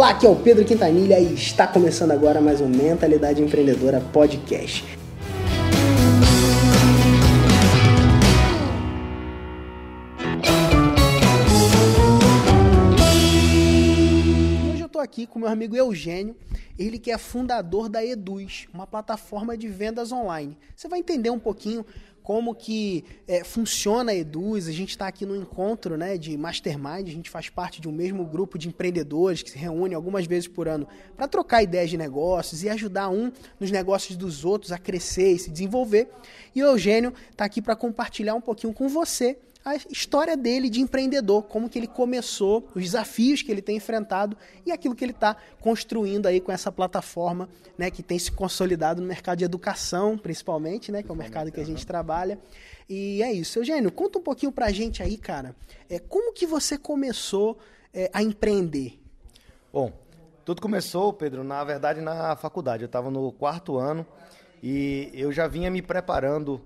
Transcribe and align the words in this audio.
Olá, 0.00 0.12
aqui 0.12 0.24
é 0.24 0.30
o 0.30 0.34
Pedro 0.34 0.64
Quintanilha 0.64 1.20
e 1.20 1.34
está 1.34 1.66
começando 1.66 2.12
agora 2.12 2.40
mais 2.40 2.58
um 2.62 2.66
Mentalidade 2.66 3.42
Empreendedora 3.42 4.00
Podcast. 4.00 4.82
Hoje 14.70 14.80
eu 14.80 14.86
estou 14.86 15.02
aqui 15.02 15.26
com 15.26 15.38
meu 15.38 15.48
amigo 15.50 15.76
Eugênio, 15.76 16.34
ele 16.78 16.98
que 16.98 17.10
é 17.10 17.18
fundador 17.18 17.90
da 17.90 18.02
Eduz, 18.02 18.68
uma 18.72 18.86
plataforma 18.86 19.54
de 19.54 19.68
vendas 19.68 20.12
online. 20.12 20.56
Você 20.74 20.88
vai 20.88 21.00
entender 21.00 21.28
um 21.28 21.38
pouquinho 21.38 21.84
como 22.22 22.54
que 22.54 23.04
é, 23.26 23.42
funciona 23.44 24.12
a 24.12 24.14
Eduz. 24.14 24.68
A 24.68 24.72
gente 24.72 24.90
está 24.90 25.06
aqui 25.06 25.24
no 25.26 25.36
encontro 25.36 25.96
né, 25.96 26.16
de 26.16 26.36
Mastermind, 26.36 27.08
a 27.08 27.12
gente 27.12 27.30
faz 27.30 27.48
parte 27.48 27.80
de 27.80 27.88
um 27.88 27.92
mesmo 27.92 28.24
grupo 28.24 28.58
de 28.58 28.68
empreendedores 28.68 29.42
que 29.42 29.50
se 29.50 29.58
reúne 29.58 29.94
algumas 29.94 30.26
vezes 30.26 30.48
por 30.48 30.68
ano 30.68 30.86
para 31.16 31.26
trocar 31.26 31.62
ideias 31.62 31.90
de 31.90 31.96
negócios 31.96 32.62
e 32.62 32.68
ajudar 32.68 33.08
um 33.08 33.32
nos 33.58 33.70
negócios 33.70 34.16
dos 34.16 34.44
outros 34.44 34.72
a 34.72 34.78
crescer 34.78 35.32
e 35.32 35.38
se 35.38 35.50
desenvolver. 35.50 36.08
E 36.54 36.62
o 36.62 36.66
Eugênio 36.66 37.12
está 37.30 37.44
aqui 37.44 37.60
para 37.62 37.76
compartilhar 37.76 38.34
um 38.34 38.40
pouquinho 38.40 38.72
com 38.72 38.88
você 38.88 39.38
a 39.64 39.76
história 39.76 40.36
dele 40.36 40.70
de 40.70 40.80
empreendedor, 40.80 41.42
como 41.42 41.68
que 41.68 41.78
ele 41.78 41.86
começou, 41.86 42.66
os 42.74 42.82
desafios 42.82 43.42
que 43.42 43.52
ele 43.52 43.60
tem 43.60 43.76
enfrentado 43.76 44.36
e 44.64 44.72
aquilo 44.72 44.94
que 44.94 45.04
ele 45.04 45.12
está 45.12 45.36
construindo 45.60 46.26
aí 46.26 46.40
com 46.40 46.50
essa 46.50 46.72
plataforma, 46.72 47.48
né, 47.76 47.90
que 47.90 48.02
tem 48.02 48.18
se 48.18 48.32
consolidado 48.32 49.02
no 49.02 49.06
mercado 49.06 49.38
de 49.38 49.44
educação, 49.44 50.16
principalmente, 50.16 50.90
né, 50.90 51.02
que 51.02 51.10
é 51.10 51.12
o 51.12 51.16
mercado 51.16 51.52
que 51.52 51.60
a 51.60 51.64
gente 51.64 51.86
trabalha. 51.86 52.38
E 52.88 53.22
é 53.22 53.32
isso. 53.32 53.58
Eugênio, 53.58 53.92
conta 53.92 54.18
um 54.18 54.22
pouquinho 54.22 54.50
pra 54.50 54.72
gente 54.72 55.02
aí, 55.02 55.18
cara, 55.18 55.54
é, 55.88 55.98
como 55.98 56.32
que 56.32 56.46
você 56.46 56.78
começou 56.78 57.58
é, 57.92 58.10
a 58.14 58.22
empreender? 58.22 58.98
Bom, 59.70 59.92
tudo 60.44 60.62
começou, 60.62 61.12
Pedro, 61.12 61.44
na 61.44 61.62
verdade 61.62 62.00
na 62.00 62.34
faculdade. 62.34 62.82
Eu 62.82 62.86
estava 62.86 63.10
no 63.10 63.30
quarto 63.30 63.76
ano 63.76 64.06
e 64.62 65.10
eu 65.12 65.30
já 65.30 65.46
vinha 65.46 65.70
me 65.70 65.82
preparando 65.82 66.60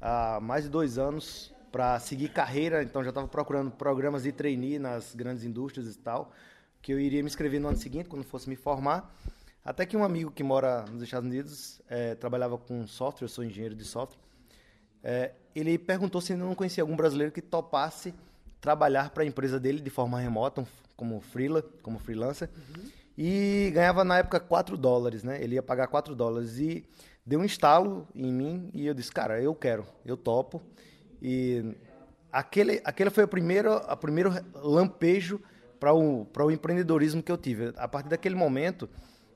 há 0.00 0.40
mais 0.40 0.64
de 0.64 0.70
dois 0.70 0.96
anos 0.96 1.52
para 1.70 1.98
seguir 2.00 2.30
carreira, 2.30 2.82
então 2.82 3.02
já 3.02 3.10
estava 3.10 3.28
procurando 3.28 3.70
programas 3.70 4.22
de 4.22 4.32
trainee 4.32 4.78
nas 4.78 5.14
grandes 5.14 5.44
indústrias 5.44 5.94
e 5.94 5.98
tal, 5.98 6.32
que 6.80 6.92
eu 6.92 7.00
iria 7.00 7.22
me 7.22 7.28
inscrever 7.28 7.60
no 7.60 7.68
ano 7.68 7.76
seguinte, 7.76 8.08
quando 8.08 8.24
fosse 8.24 8.48
me 8.48 8.56
formar. 8.56 9.14
Até 9.64 9.84
que 9.84 9.96
um 9.96 10.04
amigo 10.04 10.30
que 10.30 10.42
mora 10.42 10.84
nos 10.86 11.02
Estados 11.02 11.28
Unidos 11.28 11.80
é, 11.88 12.14
trabalhava 12.14 12.56
com 12.56 12.86
software, 12.86 13.24
eu 13.24 13.28
sou 13.28 13.44
engenheiro 13.44 13.74
de 13.74 13.84
software, 13.84 14.18
é, 15.02 15.32
ele 15.54 15.78
perguntou 15.78 16.20
se 16.20 16.34
não 16.34 16.54
conhecia 16.54 16.82
algum 16.82 16.96
brasileiro 16.96 17.32
que 17.32 17.42
topasse 17.42 18.14
trabalhar 18.60 19.10
para 19.10 19.22
a 19.22 19.26
empresa 19.26 19.58
dele 19.60 19.80
de 19.80 19.90
forma 19.90 20.18
remota, 20.18 20.66
como 20.96 21.20
freela, 21.20 21.62
como 21.82 21.98
freelancer, 21.98 22.48
uhum. 22.56 22.84
e 23.16 23.70
ganhava 23.72 24.04
na 24.04 24.18
época 24.18 24.40
4 24.40 24.76
dólares, 24.76 25.22
né? 25.22 25.42
Ele 25.42 25.54
ia 25.54 25.62
pagar 25.62 25.86
4 25.86 26.14
dólares 26.14 26.58
e 26.58 26.84
deu 27.24 27.40
um 27.40 27.44
estalo 27.44 28.08
em 28.14 28.32
mim 28.32 28.70
e 28.72 28.86
eu 28.86 28.94
disse, 28.94 29.12
cara, 29.12 29.40
eu 29.40 29.54
quero, 29.54 29.86
eu 30.04 30.16
topo. 30.16 30.62
E 31.20 31.74
aquele, 32.32 32.80
aquele 32.84 33.10
foi 33.10 33.24
o 33.24 33.28
primeiro, 33.28 33.72
a 33.72 33.96
primeiro 33.96 34.32
lampejo 34.54 35.40
para 35.78 35.92
o, 35.92 36.26
o 36.26 36.50
empreendedorismo 36.50 37.22
que 37.22 37.30
eu 37.30 37.36
tive. 37.36 37.72
A 37.76 37.86
partir 37.88 38.08
daquele 38.08 38.34
momento, 38.34 38.88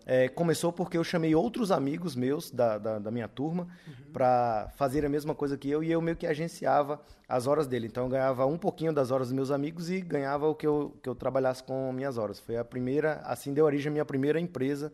é, 0.05 0.29
começou 0.29 0.73
porque 0.73 0.99
eu 0.99 1.05
chamei 1.05 1.35
outros 1.35 1.71
amigos 1.71 2.17
meus 2.17 2.51
da, 2.51 2.79
da, 2.79 2.99
da 2.99 3.11
minha 3.11 3.29
turma 3.29 3.69
uhum. 3.87 4.13
para 4.13 4.69
fazer 4.77 5.05
a 5.05 5.09
mesma 5.09 5.35
coisa 5.35 5.57
que 5.57 5.71
eu 5.71 5.83
e 5.83 5.91
eu 5.91 6.01
meio 6.01 6.17
que 6.17 6.27
agenciava 6.27 7.01
as 7.29 7.47
horas 7.47 7.67
dele. 7.67 7.87
Então 7.87 8.05
eu 8.05 8.11
ganhava 8.11 8.45
um 8.47 8.59
pouquinho 8.59 8.93
das 8.93 9.11
horas 9.11 9.29
dos 9.29 9.35
meus 9.35 9.51
amigos 9.51 9.91
e 9.91 10.01
ganhava 10.01 10.49
o 10.49 10.55
que 10.55 10.67
eu, 10.67 10.97
que 11.03 11.09
eu 11.09 11.15
trabalhasse 11.15 11.63
com 11.63 11.93
minhas 11.93 12.19
horas. 12.19 12.41
Foi 12.41 12.57
a 12.57 12.65
primeira, 12.65 13.21
assim 13.25 13.55
deu 13.55 13.65
origem 13.65 13.91
à 13.91 13.93
minha 13.93 14.05
primeira 14.05 14.41
empresa 14.41 14.93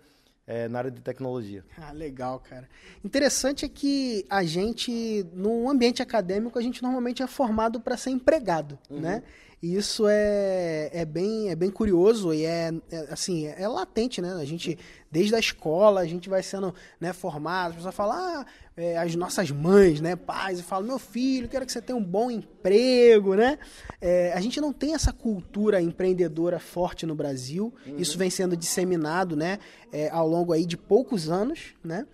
é, 0.49 0.67
na 0.67 0.79
área 0.79 0.91
de 0.91 1.03
tecnologia. 1.03 1.63
Ah, 1.77 1.93
legal, 1.93 2.41
cara. 2.41 2.67
Interessante 3.05 3.67
é 3.67 3.69
que 3.69 4.25
a 4.31 4.43
gente, 4.43 5.27
no 5.35 5.71
ambiente 5.71 6.01
acadêmico, 6.01 6.59
a 6.59 6.63
gente 6.63 6.83
normalmente 6.83 7.23
é 7.23 7.27
formado 7.27 7.79
para 7.79 7.99
ser 7.99 8.11
empregado, 8.11 8.79
uhum. 8.89 8.99
né? 8.99 9.23
E 9.61 9.75
isso 9.75 10.07
é, 10.09 10.89
é, 10.93 11.05
bem, 11.05 11.51
é 11.51 11.57
bem 11.57 11.69
curioso 11.69 12.33
e 12.33 12.45
é, 12.45 12.73
é, 12.91 12.99
assim, 13.11 13.47
é, 13.47 13.67
latente, 13.67 14.23
né? 14.23 14.33
A 14.35 14.45
gente, 14.45 14.79
desde 15.11 15.35
a 15.35 15.39
escola, 15.39 16.01
a 16.01 16.07
gente 16.07 16.29
vai 16.29 16.45
sendo 16.45 16.73
né, 17.01 17.13
formado, 17.13 17.71
as 17.71 17.77
pessoas 17.77 17.95
falam, 17.95 18.17
ah, 18.17 18.47
é, 18.77 18.97
as 18.97 19.17
nossas 19.17 19.51
mães, 19.51 20.01
né, 20.01 20.15
pais, 20.15 20.61
e 20.61 20.63
falam, 20.63 20.87
meu 20.87 20.99
filho, 20.99 21.49
quero 21.49 21.67
que 21.67 21.73
você 21.73 21.83
tenha 21.83 21.99
um 21.99 22.05
bom 22.05 22.31
emprego, 22.31 23.35
né? 23.35 23.59
É, 24.01 24.33
a 24.33 24.41
gente 24.41 24.61
não 24.61 24.73
tem 24.73 24.95
essa 24.95 25.13
cultura 25.13 25.83
empreendedora 25.83 26.61
forte 26.61 27.05
no 27.05 27.17
Brasil, 27.17 27.75
uhum. 27.85 27.97
isso 27.97 28.17
vem 28.17 28.31
sendo 28.31 28.57
disseminado, 28.57 29.35
né, 29.35 29.59
é, 29.91 30.09
ao 30.11 30.29
longo 30.29 30.53
aí 30.53 30.65
de 30.65 30.77
poucos 30.77 31.29
anos, 31.29 31.75
né? 31.83 32.07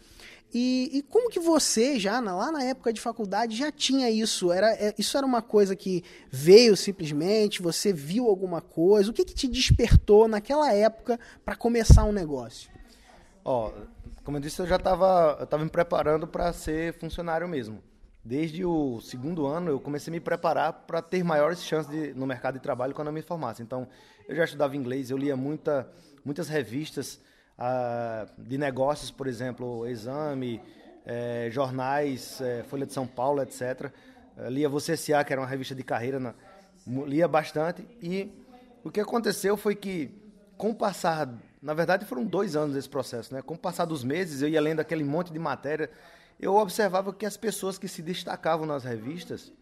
E, 0.54 0.98
e, 0.98 1.02
como 1.02 1.28
que 1.28 1.40
você 1.40 1.98
já 1.98 2.20
lá 2.20 2.52
na 2.52 2.62
época 2.62 2.92
de 2.92 3.00
faculdade 3.00 3.56
já 3.56 3.72
tinha 3.72 4.08
isso? 4.08 4.52
Era 4.52 4.72
é, 4.72 4.94
isso 4.96 5.18
era 5.18 5.26
uma 5.26 5.42
coisa 5.42 5.74
que 5.74 6.04
veio 6.30 6.76
simplesmente? 6.76 7.60
Você 7.60 7.92
viu 7.92 8.28
alguma 8.28 8.60
coisa? 8.60 9.10
O 9.10 9.12
que, 9.12 9.24
que 9.24 9.34
te 9.34 9.48
despertou 9.48 10.28
naquela 10.28 10.72
época 10.72 11.18
para 11.44 11.56
começar 11.56 12.04
um 12.04 12.12
negócio? 12.12 12.70
Ó, 13.44 13.72
como 14.22 14.36
eu 14.36 14.40
disse, 14.40 14.62
eu 14.62 14.66
já 14.66 14.76
estava 14.76 15.58
me 15.58 15.68
preparando 15.68 16.24
para 16.24 16.52
ser 16.52 16.94
funcionário 17.00 17.48
mesmo. 17.48 17.82
Desde 18.24 18.64
o 18.64 19.00
segundo 19.00 19.46
ano 19.46 19.72
eu 19.72 19.80
comecei 19.80 20.12
a 20.12 20.14
me 20.14 20.20
preparar 20.20 20.72
para 20.86 21.02
ter 21.02 21.24
maiores 21.24 21.64
chances 21.64 21.90
de, 21.90 22.14
no 22.14 22.26
mercado 22.26 22.54
de 22.54 22.60
trabalho 22.60 22.94
quando 22.94 23.08
eu 23.08 23.12
me 23.12 23.22
formasse. 23.22 23.60
Então 23.60 23.88
eu 24.28 24.36
já 24.36 24.44
estudava 24.44 24.76
inglês, 24.76 25.10
eu 25.10 25.18
lia 25.18 25.36
muita, 25.36 25.90
muitas 26.24 26.48
revistas 26.48 27.20
de 28.38 28.58
negócios, 28.58 29.10
por 29.10 29.26
exemplo, 29.26 29.86
Exame, 29.86 30.60
é, 31.04 31.48
jornais, 31.50 32.40
é, 32.40 32.62
Folha 32.64 32.86
de 32.86 32.92
São 32.92 33.06
Paulo, 33.06 33.42
etc. 33.42 33.92
Eh, 34.36 34.50
lia 34.50 34.68
Você 34.68 34.92
S.A., 34.92 35.22
que 35.24 35.32
era 35.32 35.40
uma 35.40 35.48
revista 35.48 35.74
de 35.74 35.82
carreira, 35.82 36.18
na, 36.18 36.34
lia 36.86 37.28
bastante. 37.28 37.86
E 38.02 38.32
o 38.82 38.90
que 38.90 39.00
aconteceu 39.00 39.56
foi 39.56 39.74
que, 39.74 40.10
com 40.56 40.70
o 40.70 40.74
passar, 40.74 41.28
na 41.62 41.74
verdade 41.74 42.04
foram 42.04 42.24
dois 42.24 42.56
anos 42.56 42.74
desse 42.74 42.88
processo, 42.88 43.32
né? 43.34 43.42
Com 43.42 43.54
o 43.54 43.58
passar 43.58 43.84
dos 43.84 44.02
meses, 44.04 44.42
eu 44.42 44.48
ia 44.48 44.60
lendo 44.60 44.80
aquele 44.80 45.04
monte 45.04 45.32
de 45.32 45.38
matéria, 45.38 45.90
eu 46.40 46.56
observava 46.56 47.12
que 47.12 47.24
as 47.24 47.36
pessoas 47.36 47.78
que 47.78 47.88
se 47.88 48.02
destacavam 48.02 48.66
nas 48.66 48.84
revistas, 48.84 49.52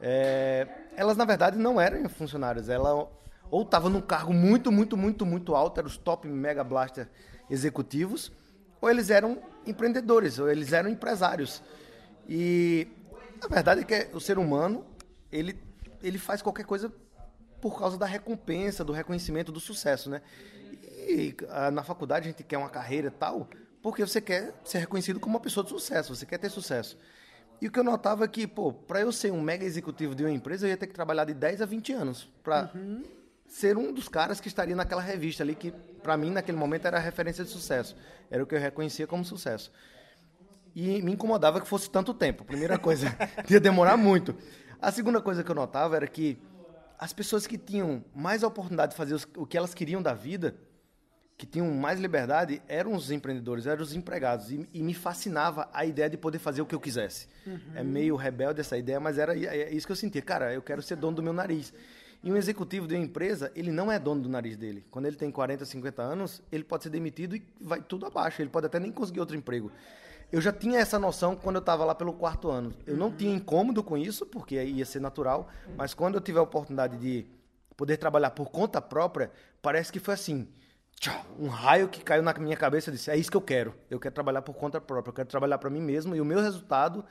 é, 0.00 0.66
elas 0.96 1.16
na 1.16 1.24
verdade 1.24 1.56
não 1.56 1.80
eram 1.80 2.08
funcionárias, 2.08 2.68
elas 2.68 3.06
ou 3.50 3.62
estava 3.62 3.88
num 3.88 4.00
cargo 4.00 4.32
muito, 4.32 4.70
muito, 4.70 4.96
muito, 4.96 5.26
muito 5.26 5.54
alto, 5.54 5.78
eram 5.78 5.88
os 5.88 5.96
top 5.96 6.28
mega 6.28 6.62
blaster 6.62 7.08
executivos, 7.48 8.30
ou 8.80 8.88
eles 8.88 9.10
eram 9.10 9.42
empreendedores, 9.66 10.38
ou 10.38 10.48
eles 10.48 10.72
eram 10.72 10.88
empresários. 10.88 11.62
E 12.28 12.86
a 13.42 13.48
verdade 13.48 13.80
é 13.80 13.84
que 13.84 14.16
o 14.16 14.20
ser 14.20 14.38
humano, 14.38 14.86
ele, 15.32 15.58
ele 16.02 16.18
faz 16.18 16.40
qualquer 16.40 16.64
coisa 16.64 16.92
por 17.60 17.78
causa 17.78 17.98
da 17.98 18.06
recompensa, 18.06 18.84
do 18.84 18.92
reconhecimento, 18.92 19.52
do 19.52 19.60
sucesso, 19.60 20.08
né? 20.08 20.22
E 21.08 21.34
a, 21.48 21.70
na 21.70 21.82
faculdade 21.82 22.28
a 22.28 22.30
gente 22.30 22.44
quer 22.44 22.56
uma 22.56 22.70
carreira 22.70 23.08
e 23.08 23.10
tal, 23.10 23.48
porque 23.82 24.06
você 24.06 24.20
quer 24.20 24.54
ser 24.64 24.78
reconhecido 24.78 25.18
como 25.18 25.34
uma 25.34 25.40
pessoa 25.40 25.64
de 25.64 25.70
sucesso, 25.70 26.14
você 26.14 26.24
quer 26.24 26.38
ter 26.38 26.50
sucesso. 26.50 26.96
E 27.60 27.66
o 27.66 27.70
que 27.70 27.78
eu 27.78 27.84
notava 27.84 28.24
é 28.24 28.28
que, 28.28 28.46
pô, 28.46 28.72
para 28.72 29.00
eu 29.00 29.12
ser 29.12 29.30
um 29.32 29.40
mega 29.40 29.64
executivo 29.64 30.14
de 30.14 30.22
uma 30.22 30.30
empresa, 30.30 30.66
eu 30.66 30.70
ia 30.70 30.76
ter 30.76 30.86
que 30.86 30.94
trabalhar 30.94 31.24
de 31.26 31.34
10 31.34 31.60
a 31.60 31.66
20 31.66 31.92
anos 31.92 32.30
para 32.42 32.70
uhum 32.74 33.19
ser 33.50 33.76
um 33.76 33.92
dos 33.92 34.08
caras 34.08 34.40
que 34.40 34.46
estaria 34.46 34.76
naquela 34.76 35.02
revista 35.02 35.42
ali, 35.42 35.56
que 35.56 35.72
para 36.02 36.16
mim 36.16 36.30
naquele 36.30 36.56
momento 36.56 36.86
era 36.86 36.96
a 36.96 37.00
referência 37.00 37.44
de 37.44 37.50
sucesso. 37.50 37.96
Era 38.30 38.42
o 38.42 38.46
que 38.46 38.54
eu 38.54 38.60
reconhecia 38.60 39.08
como 39.08 39.24
sucesso. 39.24 39.72
E 40.74 41.02
me 41.02 41.12
incomodava 41.12 41.60
que 41.60 41.66
fosse 41.66 41.90
tanto 41.90 42.14
tempo. 42.14 42.44
Primeira 42.44 42.78
coisa, 42.78 43.14
ia 43.50 43.58
demorar 43.58 43.96
muito. 43.96 44.36
A 44.80 44.92
segunda 44.92 45.20
coisa 45.20 45.42
que 45.42 45.50
eu 45.50 45.54
notava 45.54 45.96
era 45.96 46.06
que 46.06 46.38
as 46.96 47.12
pessoas 47.12 47.44
que 47.44 47.58
tinham 47.58 48.04
mais 48.14 48.44
oportunidade 48.44 48.92
de 48.92 48.96
fazer 48.96 49.20
o 49.36 49.44
que 49.44 49.58
elas 49.58 49.74
queriam 49.74 50.00
da 50.00 50.14
vida, 50.14 50.54
que 51.36 51.44
tinham 51.44 51.68
mais 51.72 51.98
liberdade, 51.98 52.62
eram 52.68 52.94
os 52.94 53.10
empreendedores, 53.10 53.66
eram 53.66 53.82
os 53.82 53.96
empregados. 53.96 54.52
E, 54.52 54.68
e 54.72 54.80
me 54.80 54.94
fascinava 54.94 55.68
a 55.72 55.84
ideia 55.84 56.08
de 56.08 56.16
poder 56.16 56.38
fazer 56.38 56.62
o 56.62 56.66
que 56.66 56.74
eu 56.74 56.80
quisesse. 56.80 57.26
Uhum. 57.44 57.58
É 57.74 57.82
meio 57.82 58.14
rebelde 58.14 58.60
essa 58.60 58.78
ideia, 58.78 59.00
mas 59.00 59.18
era 59.18 59.36
é 59.36 59.72
isso 59.74 59.86
que 59.86 59.92
eu 59.92 59.96
sentia. 59.96 60.22
Cara, 60.22 60.54
eu 60.54 60.62
quero 60.62 60.80
ser 60.82 60.94
dono 60.94 61.16
do 61.16 61.22
meu 61.22 61.32
nariz. 61.32 61.74
E 62.22 62.30
um 62.30 62.36
executivo 62.36 62.86
de 62.86 62.94
uma 62.94 63.02
empresa, 63.02 63.50
ele 63.54 63.72
não 63.72 63.90
é 63.90 63.98
dono 63.98 64.22
do 64.22 64.28
nariz 64.28 64.56
dele. 64.56 64.84
Quando 64.90 65.06
ele 65.06 65.16
tem 65.16 65.30
40, 65.30 65.64
50 65.64 66.02
anos, 66.02 66.42
ele 66.52 66.62
pode 66.64 66.82
ser 66.82 66.90
demitido 66.90 67.34
e 67.34 67.42
vai 67.60 67.80
tudo 67.80 68.04
abaixo. 68.04 68.42
Ele 68.42 68.50
pode 68.50 68.66
até 68.66 68.78
nem 68.78 68.92
conseguir 68.92 69.20
outro 69.20 69.36
emprego. 69.36 69.72
Eu 70.30 70.40
já 70.40 70.52
tinha 70.52 70.78
essa 70.78 70.98
noção 70.98 71.34
quando 71.34 71.56
eu 71.56 71.60
estava 71.60 71.84
lá 71.84 71.94
pelo 71.94 72.12
quarto 72.12 72.50
ano. 72.50 72.72
Eu 72.86 72.96
não 72.96 73.10
tinha 73.10 73.34
incômodo 73.34 73.82
com 73.82 73.96
isso, 73.96 74.26
porque 74.26 74.62
ia 74.62 74.84
ser 74.84 75.00
natural, 75.00 75.48
mas 75.76 75.94
quando 75.94 76.14
eu 76.16 76.20
tive 76.20 76.38
a 76.38 76.42
oportunidade 76.42 76.98
de 76.98 77.26
poder 77.76 77.96
trabalhar 77.96 78.30
por 78.30 78.50
conta 78.50 78.80
própria, 78.80 79.32
parece 79.62 79.90
que 79.90 79.98
foi 79.98 80.14
assim, 80.14 80.46
um 81.38 81.48
raio 81.48 81.88
que 81.88 82.04
caiu 82.04 82.22
na 82.22 82.34
minha 82.34 82.56
cabeça, 82.56 82.90
eu 82.90 82.94
disse, 82.94 83.10
é 83.10 83.16
isso 83.16 83.30
que 83.30 83.36
eu 83.36 83.40
quero. 83.40 83.74
Eu 83.88 83.98
quero 83.98 84.14
trabalhar 84.14 84.42
por 84.42 84.54
conta 84.54 84.80
própria, 84.80 85.10
eu 85.10 85.14
quero 85.14 85.28
trabalhar 85.28 85.56
para 85.56 85.70
mim 85.70 85.80
mesmo 85.80 86.14
e 86.14 86.20
o 86.20 86.24
meu 86.24 86.40
resultado 86.40 87.04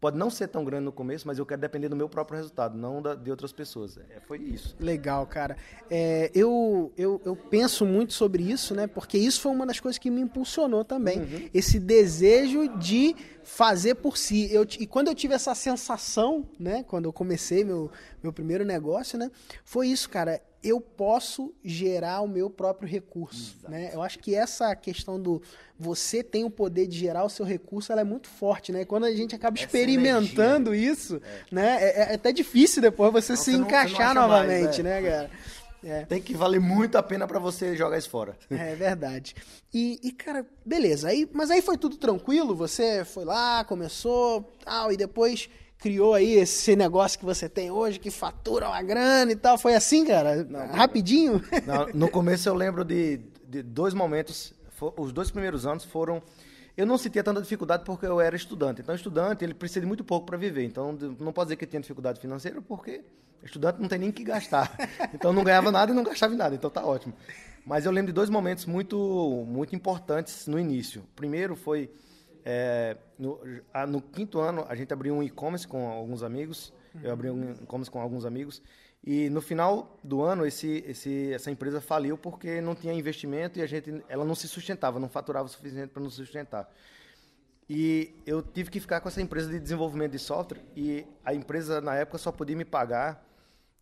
pode 0.00 0.16
não 0.16 0.30
ser 0.30 0.48
tão 0.48 0.64
grande 0.64 0.84
no 0.84 0.92
começo, 0.92 1.26
mas 1.26 1.38
eu 1.38 1.46
quero 1.46 1.60
depender 1.60 1.88
do 1.88 1.96
meu 1.96 2.08
próprio 2.08 2.36
resultado, 2.36 2.76
não 2.76 3.00
da, 3.00 3.14
de 3.14 3.30
outras 3.30 3.52
pessoas. 3.52 3.98
É, 3.98 4.20
foi 4.20 4.38
isso. 4.38 4.76
Legal, 4.78 5.26
cara. 5.26 5.56
É, 5.90 6.30
eu, 6.34 6.92
eu, 6.96 7.20
eu 7.24 7.34
penso 7.34 7.84
muito 7.84 8.12
sobre 8.12 8.42
isso, 8.42 8.74
né? 8.74 8.86
Porque 8.86 9.16
isso 9.16 9.40
foi 9.40 9.52
uma 9.52 9.66
das 9.66 9.80
coisas 9.80 9.98
que 9.98 10.10
me 10.10 10.20
impulsionou 10.20 10.84
também. 10.84 11.20
Uhum. 11.20 11.50
Esse 11.52 11.78
desejo 11.78 12.68
de 12.78 13.16
fazer 13.42 13.94
por 13.96 14.16
si. 14.16 14.52
Eu, 14.52 14.66
e 14.78 14.86
quando 14.86 15.08
eu 15.08 15.14
tive 15.14 15.34
essa 15.34 15.54
sensação, 15.54 16.48
né? 16.58 16.84
Quando 16.86 17.06
eu 17.06 17.12
comecei 17.12 17.64
meu, 17.64 17.90
meu 18.22 18.32
primeiro 18.32 18.64
negócio, 18.64 19.18
né? 19.18 19.30
Foi 19.64 19.88
isso, 19.88 20.10
cara 20.10 20.40
eu 20.62 20.80
posso 20.80 21.54
gerar 21.64 22.20
o 22.22 22.28
meu 22.28 22.50
próprio 22.50 22.88
recurso. 22.88 23.56
Né? 23.68 23.90
Eu 23.92 24.02
acho 24.02 24.18
que 24.18 24.34
essa 24.34 24.74
questão 24.74 25.20
do 25.20 25.40
você 25.78 26.22
tem 26.22 26.44
o 26.44 26.50
poder 26.50 26.86
de 26.86 26.98
gerar 26.98 27.24
o 27.24 27.28
seu 27.28 27.44
recurso, 27.44 27.92
ela 27.92 28.00
é 28.00 28.04
muito 28.04 28.28
forte, 28.28 28.72
né? 28.72 28.84
Quando 28.84 29.04
a 29.04 29.12
gente 29.12 29.34
acaba 29.34 29.56
essa 29.56 29.66
experimentando 29.66 30.74
energia. 30.74 30.92
isso, 30.92 31.16
é. 31.16 31.54
né? 31.54 31.78
É, 31.80 32.00
é, 32.00 32.14
até 32.14 32.32
difícil 32.32 32.80
depois 32.80 33.12
você 33.12 33.32
não, 33.32 33.36
se 33.36 33.52
você 33.52 33.56
encaixar 33.56 34.14
não, 34.14 34.22
novamente, 34.22 34.64
mais, 34.64 34.78
é. 34.78 34.82
né, 34.82 35.02
cara? 35.02 35.30
É. 35.84 36.04
Tem 36.04 36.20
que 36.20 36.34
valer 36.34 36.60
muito 36.60 36.96
a 36.96 37.02
pena 37.02 37.28
para 37.28 37.38
você 37.38 37.76
jogar 37.76 37.96
isso 37.98 38.10
fora. 38.10 38.36
É 38.50 38.74
verdade. 38.74 39.36
E, 39.72 40.00
e, 40.02 40.10
cara, 40.10 40.44
beleza. 40.64 41.08
Aí, 41.08 41.28
mas 41.32 41.50
aí 41.50 41.62
foi 41.62 41.78
tudo 41.78 41.96
tranquilo? 41.96 42.56
Você 42.56 43.04
foi 43.04 43.24
lá, 43.24 43.62
começou, 43.62 44.52
tal, 44.64 44.90
e 44.90 44.96
depois 44.96 45.48
criou 45.78 46.14
aí 46.14 46.34
esse 46.34 46.74
negócio 46.74 47.18
que 47.18 47.24
você 47.24 47.48
tem 47.48 47.70
hoje, 47.70 47.98
que 47.98 48.10
fatura 48.10 48.68
uma 48.68 48.82
grana 48.82 49.32
e 49.32 49.36
tal. 49.36 49.58
Foi 49.58 49.74
assim, 49.74 50.04
cara? 50.04 50.44
Não, 50.44 50.66
Rapidinho? 50.68 51.42
Não, 51.66 51.86
no 51.94 52.10
começo 52.10 52.48
eu 52.48 52.54
lembro 52.54 52.84
de, 52.84 53.20
de 53.46 53.62
dois 53.62 53.94
momentos. 53.94 54.52
For, 54.70 54.94
os 54.96 55.12
dois 55.12 55.30
primeiros 55.30 55.66
anos 55.66 55.84
foram. 55.84 56.22
Eu 56.76 56.84
não 56.84 56.98
sentia 56.98 57.24
tanta 57.24 57.40
dificuldade 57.40 57.84
porque 57.84 58.04
eu 58.04 58.20
era 58.20 58.36
estudante. 58.36 58.82
Então, 58.82 58.94
estudante, 58.94 59.42
ele 59.42 59.54
precisa 59.54 59.80
de 59.80 59.86
muito 59.86 60.04
pouco 60.04 60.26
para 60.26 60.36
viver. 60.36 60.64
Então, 60.64 60.96
não 61.18 61.32
pode 61.32 61.48
dizer 61.48 61.56
que 61.56 61.66
tinha 61.66 61.80
dificuldade 61.80 62.20
financeira 62.20 62.60
porque 62.60 63.02
estudante 63.42 63.80
não 63.80 63.88
tem 63.88 63.98
nem 63.98 64.12
que 64.12 64.22
gastar. 64.22 64.76
Então, 65.14 65.32
não 65.32 65.42
ganhava 65.42 65.72
nada 65.72 65.92
e 65.92 65.94
não 65.94 66.02
gastava 66.02 66.34
em 66.34 66.36
nada. 66.36 66.54
Então, 66.54 66.68
tá 66.68 66.84
ótimo. 66.84 67.14
Mas 67.64 67.86
eu 67.86 67.90
lembro 67.90 68.08
de 68.08 68.12
dois 68.12 68.28
momentos 68.28 68.66
muito, 68.66 69.44
muito 69.48 69.74
importantes 69.74 70.46
no 70.46 70.58
início. 70.58 71.00
O 71.00 71.16
primeiro 71.16 71.56
foi 71.56 71.90
é, 72.48 72.96
no, 73.18 73.40
a, 73.74 73.84
no, 73.84 74.00
quinto 74.00 74.38
ano, 74.38 74.64
a 74.68 74.76
gente 74.76 74.92
abriu 74.92 75.12
um 75.12 75.20
e-commerce 75.20 75.66
com 75.66 75.88
alguns 75.88 76.22
amigos. 76.22 76.72
Uhum. 76.94 77.00
Eu 77.02 77.12
abri 77.12 77.28
um 77.28 77.50
e-commerce 77.54 77.90
com 77.90 78.00
alguns 78.00 78.24
amigos. 78.24 78.62
E 79.04 79.28
no 79.30 79.42
final 79.42 79.98
do 80.02 80.22
ano, 80.22 80.46
esse, 80.46 80.84
esse, 80.86 81.32
essa 81.32 81.50
empresa 81.50 81.80
faliu 81.80 82.16
porque 82.16 82.60
não 82.60 82.76
tinha 82.76 82.94
investimento 82.94 83.58
e 83.58 83.62
a 83.62 83.66
gente, 83.66 84.00
ela 84.08 84.24
não 84.24 84.36
se 84.36 84.46
sustentava, 84.46 85.00
não 85.00 85.08
faturava 85.08 85.46
o 85.46 85.48
suficiente 85.48 85.88
para 85.88 86.00
nos 86.00 86.14
sustentar. 86.14 86.72
E 87.68 88.14
eu 88.24 88.40
tive 88.40 88.70
que 88.70 88.78
ficar 88.78 89.00
com 89.00 89.08
essa 89.08 89.20
empresa 89.20 89.50
de 89.50 89.58
desenvolvimento 89.58 90.12
de 90.12 90.20
software 90.20 90.60
e 90.76 91.04
a 91.24 91.34
empresa, 91.34 91.80
na 91.80 91.96
época, 91.96 92.16
só 92.16 92.30
podia 92.30 92.56
me 92.56 92.64
pagar, 92.64 93.26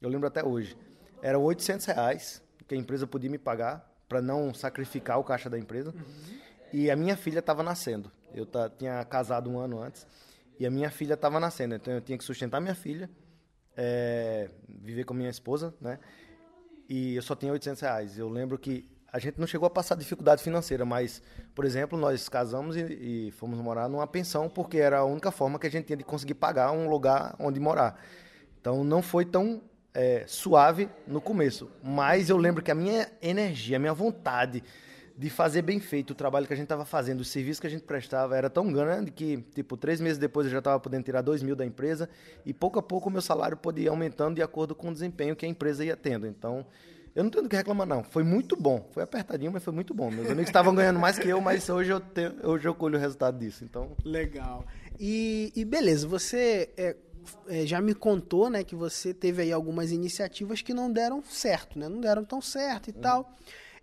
eu 0.01 0.09
lembro 0.09 0.27
até 0.27 0.43
hoje, 0.43 0.75
eram 1.21 1.43
800 1.43 1.85
reais 1.85 2.43
que 2.67 2.75
a 2.75 2.79
empresa 2.79 3.07
podia 3.07 3.29
me 3.29 3.39
pagar 3.39 3.87
para 4.09 4.23
não 4.23 4.55
sacrificar 4.55 5.19
o 5.19 5.25
caixa 5.25 5.51
da 5.51 5.59
empresa. 5.59 5.91
Uhum. 5.91 6.39
E 6.73 6.91
a 6.91 6.97
minha 6.97 7.15
filha 7.15 7.41
estava 7.41 7.63
nascendo. 7.63 8.11
Eu 8.35 8.47
tinha 8.77 9.05
casado 9.05 9.49
um 9.49 9.59
ano 9.59 9.81
antes 9.81 10.07
e 10.59 10.67
a 10.67 10.71
minha 10.71 10.91
filha 10.91 11.15
estava 11.15 11.39
nascendo. 11.39 11.75
Então 11.75 11.95
eu 11.95 12.01
tinha 12.01 12.19
que 12.19 12.25
sustentar 12.25 12.61
minha 12.61 12.75
filha, 12.75 13.09
é, 13.77 14.51
viver 14.69 15.05
com 15.05 15.15
minha 15.15 15.31
esposa, 15.31 15.75
né? 15.81 15.99
E 16.89 17.15
eu 17.15 17.23
só 17.23 17.35
tinha 17.35 17.53
800 17.53 17.81
reais. 17.81 18.19
Eu 18.19 18.29
lembro 18.29 18.59
que 18.59 18.89
a 19.15 19.19
gente 19.19 19.39
não 19.39 19.47
chegou 19.47 19.67
a 19.67 19.71
passar 19.71 19.95
dificuldade 19.95 20.43
financeira, 20.43 20.85
mas, 20.85 21.23
por 21.55 21.65
exemplo, 21.65 21.97
nós 21.97 22.29
casamos 22.29 22.77
e, 22.77 23.29
e, 23.29 23.31
fomos 23.31 23.59
morar 23.61 23.89
numa 23.89 24.07
pensão 24.09 24.49
porque 24.49 24.79
era 24.79 24.99
a 24.99 25.05
única 25.05 25.31
forma 25.31 25.59
que 25.59 25.67
a 25.69 25.71
gente 25.71 25.87
tinha 25.87 25.97
de 25.97 26.03
conseguir 26.03 26.35
pagar 26.35 26.73
um 26.73 26.89
lugar 26.89 27.37
onde 27.39 27.61
morar. 27.61 28.05
Então 28.61 28.83
não 28.83 29.01
foi 29.01 29.25
tão 29.25 29.63
é, 29.95 30.25
suave 30.27 30.89
no 31.07 31.21
começo, 31.21 31.71
mas 31.81 32.29
eu 32.29 32.37
lembro 32.37 32.61
que 32.61 32.73
a 32.73 32.75
minha 32.75 33.09
energia, 33.23 33.77
a 33.77 33.79
minha 33.79 33.95
vontade 33.95 34.65
de 35.17 35.31
fazer 35.31 35.63
bem 35.63 35.79
feito 35.79 36.11
o 36.11 36.15
trabalho 36.15 36.47
que 36.47 36.53
a 36.53 36.57
gente 36.57 36.65
estava 36.65 36.85
fazendo, 36.85 37.21
o 37.21 37.25
serviço 37.25 37.61
que 37.61 37.67
a 37.67 37.71
gente 37.71 37.85
prestava 37.85 38.37
era 38.37 38.51
tão 38.51 38.73
grande 38.73 39.13
que, 39.13 39.39
tipo, 39.55 39.77
três 39.77 40.01
meses 40.01 40.19
depois 40.19 40.47
eu 40.47 40.53
já 40.53 40.59
estava 40.59 40.81
podendo 40.81 41.05
tirar 41.05 41.23
dois 41.23 41.43
mil 41.43 41.55
da 41.55 41.65
empresa 41.65 42.09
e 42.45 42.53
pouco 42.53 42.79
a 42.79 42.83
pouco 42.83 43.09
o 43.09 43.13
meu 43.13 43.23
salário 43.23 43.57
podia 43.57 43.85
ir 43.85 43.89
aumentando 43.89 44.35
de 44.35 44.43
acordo 44.43 44.75
com 44.75 44.89
o 44.89 44.93
desempenho 44.93 45.37
que 45.37 45.47
a 45.47 45.49
empresa 45.49 45.85
ia 45.85 45.97
tendo. 45.97 46.27
Então, 46.27 46.67
eu 47.15 47.23
não 47.23 47.31
tenho 47.31 47.45
do 47.45 47.49
que 47.49 47.55
reclamar, 47.55 47.87
não. 47.87 48.03
Foi 48.03 48.25
muito 48.25 48.57
bom. 48.57 48.89
Foi 48.91 49.05
apertadinho, 49.05 49.53
mas 49.53 49.63
foi 49.63 49.73
muito 49.73 49.95
bom. 49.95 50.11
Meus 50.11 50.27
amigos 50.27 50.49
estavam 50.49 50.75
ganhando 50.75 50.99
mais 50.99 51.17
que 51.17 51.29
eu, 51.29 51.41
mas 51.41 51.69
hoje 51.69 51.93
eu, 51.93 52.01
tenho, 52.01 52.35
hoje 52.43 52.67
eu 52.67 52.75
colho 52.75 52.99
o 52.99 53.01
resultado 53.01 53.39
disso. 53.39 53.63
Então... 53.63 53.93
Legal. 54.05 54.65
E, 54.99 55.53
e 55.55 55.65
beleza, 55.65 56.09
você 56.09 56.71
é, 56.77 56.97
é, 57.47 57.65
já 57.65 57.81
me 57.81 57.95
contou 57.95 58.51
né, 58.51 58.65
que 58.65 58.75
você 58.75 59.15
teve 59.15 59.43
aí 59.43 59.53
algumas 59.53 59.93
iniciativas 59.93 60.61
que 60.61 60.75
não 60.75 60.91
deram 60.91 61.23
certo, 61.23 61.79
né? 61.79 61.89
Não 61.89 62.01
deram 62.01 62.25
tão 62.25 62.41
certo 62.41 62.91
e 62.91 62.93
uhum. 62.93 63.01
tal. 63.01 63.33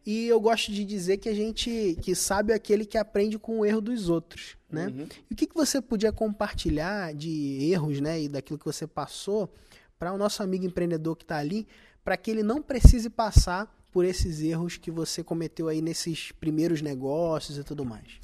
E 0.05 0.27
eu 0.27 0.39
gosto 0.39 0.71
de 0.71 0.83
dizer 0.83 1.17
que 1.17 1.29
a 1.29 1.33
gente 1.33 1.97
que 2.01 2.15
sabe 2.15 2.53
é 2.53 2.55
aquele 2.55 2.85
que 2.85 2.97
aprende 2.97 3.37
com 3.37 3.59
o 3.59 3.65
erro 3.65 3.81
dos 3.81 4.09
outros, 4.09 4.57
né? 4.69 4.87
Uhum. 4.87 5.07
E 5.29 5.33
o 5.33 5.37
que, 5.37 5.45
que 5.45 5.53
você 5.53 5.79
podia 5.79 6.11
compartilhar 6.11 7.13
de 7.13 7.69
erros, 7.71 8.01
né, 8.01 8.21
e 8.21 8.27
daquilo 8.27 8.57
que 8.57 8.65
você 8.65 8.87
passou 8.87 9.53
para 9.99 10.11
o 10.11 10.17
nosso 10.17 10.41
amigo 10.41 10.65
empreendedor 10.65 11.15
que 11.15 11.23
está 11.23 11.37
ali, 11.37 11.67
para 12.03 12.17
que 12.17 12.31
ele 12.31 12.41
não 12.41 12.61
precise 12.61 13.09
passar 13.09 13.71
por 13.91 14.05
esses 14.05 14.41
erros 14.41 14.77
que 14.77 14.89
você 14.89 15.23
cometeu 15.23 15.67
aí 15.67 15.81
nesses 15.81 16.31
primeiros 16.31 16.81
negócios 16.81 17.57
e 17.57 17.63
tudo 17.63 17.85
mais? 17.85 18.19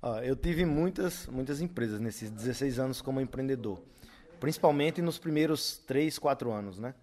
Ah, 0.00 0.20
eu 0.22 0.36
tive 0.36 0.64
muitas, 0.64 1.26
muitas 1.26 1.60
empresas 1.60 1.98
nesses 2.00 2.30
16 2.30 2.78
anos 2.78 3.02
como 3.02 3.20
empreendedor, 3.20 3.82
principalmente 4.38 5.02
nos 5.02 5.18
primeiros 5.18 5.78
3, 5.86 6.18
4 6.18 6.52
anos, 6.52 6.78
né? 6.78 6.94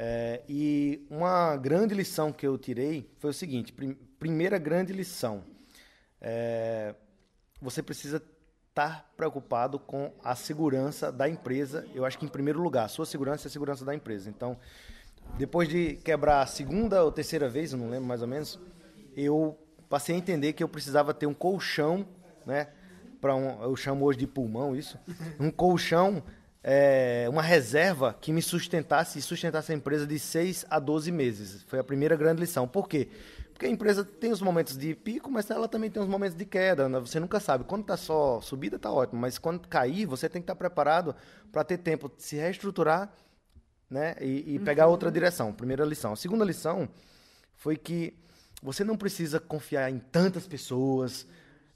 É, 0.00 0.42
e 0.48 1.04
uma 1.10 1.56
grande 1.56 1.92
lição 1.92 2.32
que 2.32 2.46
eu 2.46 2.56
tirei 2.56 3.10
foi 3.18 3.30
o 3.30 3.34
seguinte: 3.34 3.72
prim 3.72 3.94
primeira 4.16 4.56
grande 4.56 4.92
lição, 4.92 5.42
é, 6.20 6.94
você 7.60 7.82
precisa 7.82 8.22
estar 8.68 9.12
preocupado 9.16 9.76
com 9.76 10.12
a 10.22 10.36
segurança 10.36 11.10
da 11.10 11.28
empresa. 11.28 11.84
Eu 11.92 12.04
acho 12.04 12.16
que 12.16 12.24
em 12.24 12.28
primeiro 12.28 12.62
lugar, 12.62 12.84
a 12.84 12.88
sua 12.88 13.04
segurança 13.04 13.46
é 13.46 13.48
a 13.48 13.50
segurança 13.50 13.84
da 13.84 13.92
empresa. 13.92 14.30
Então, 14.30 14.56
depois 15.36 15.68
de 15.68 15.96
quebrar 15.96 16.42
a 16.42 16.46
segunda 16.46 17.02
ou 17.02 17.10
terceira 17.10 17.48
vez, 17.48 17.72
eu 17.72 17.78
não 17.78 17.90
lembro 17.90 18.06
mais 18.06 18.22
ou 18.22 18.28
menos, 18.28 18.56
eu 19.16 19.58
passei 19.88 20.14
a 20.14 20.18
entender 20.18 20.52
que 20.52 20.62
eu 20.62 20.68
precisava 20.68 21.12
ter 21.12 21.26
um 21.26 21.34
colchão, 21.34 22.06
né? 22.46 22.68
Para 23.20 23.34
um, 23.34 23.64
eu 23.64 23.74
chamo 23.74 24.04
hoje 24.04 24.20
de 24.20 24.28
pulmão 24.28 24.76
isso, 24.76 24.96
um 25.40 25.50
colchão 25.50 26.22
é, 26.70 27.26
uma 27.30 27.40
reserva 27.40 28.14
que 28.20 28.30
me 28.30 28.42
sustentasse 28.42 29.18
e 29.18 29.22
sustentasse 29.22 29.72
a 29.72 29.74
empresa 29.74 30.06
de 30.06 30.18
6 30.18 30.66
a 30.68 30.78
12 30.78 31.10
meses. 31.10 31.62
Foi 31.62 31.78
a 31.78 31.84
primeira 31.84 32.14
grande 32.14 32.40
lição. 32.40 32.68
Por 32.68 32.86
quê? 32.86 33.08
Porque 33.54 33.64
a 33.64 33.70
empresa 33.70 34.04
tem 34.04 34.30
os 34.30 34.42
momentos 34.42 34.76
de 34.76 34.94
pico, 34.94 35.30
mas 35.30 35.50
ela 35.50 35.66
também 35.66 35.90
tem 35.90 36.02
os 36.02 36.08
momentos 36.08 36.36
de 36.36 36.44
queda. 36.44 36.86
Né? 36.86 37.00
Você 37.00 37.18
nunca 37.18 37.40
sabe. 37.40 37.64
Quando 37.64 37.80
está 37.80 37.96
só 37.96 38.42
subida, 38.42 38.76
está 38.76 38.92
ótimo. 38.92 39.18
Mas 39.18 39.38
quando 39.38 39.66
cair, 39.66 40.04
você 40.04 40.28
tem 40.28 40.42
que 40.42 40.44
estar 40.44 40.54
tá 40.54 40.58
preparado 40.58 41.16
para 41.50 41.64
ter 41.64 41.78
tempo 41.78 42.12
de 42.14 42.22
se 42.22 42.36
reestruturar 42.36 43.10
né? 43.88 44.14
e, 44.20 44.56
e 44.56 44.58
pegar 44.58 44.84
uhum. 44.84 44.92
outra 44.92 45.10
direção. 45.10 45.54
Primeira 45.54 45.86
lição. 45.86 46.12
A 46.12 46.16
segunda 46.16 46.44
lição 46.44 46.86
foi 47.56 47.78
que 47.78 48.12
você 48.62 48.84
não 48.84 48.98
precisa 48.98 49.40
confiar 49.40 49.90
em 49.90 49.98
tantas 49.98 50.46
pessoas, 50.46 51.26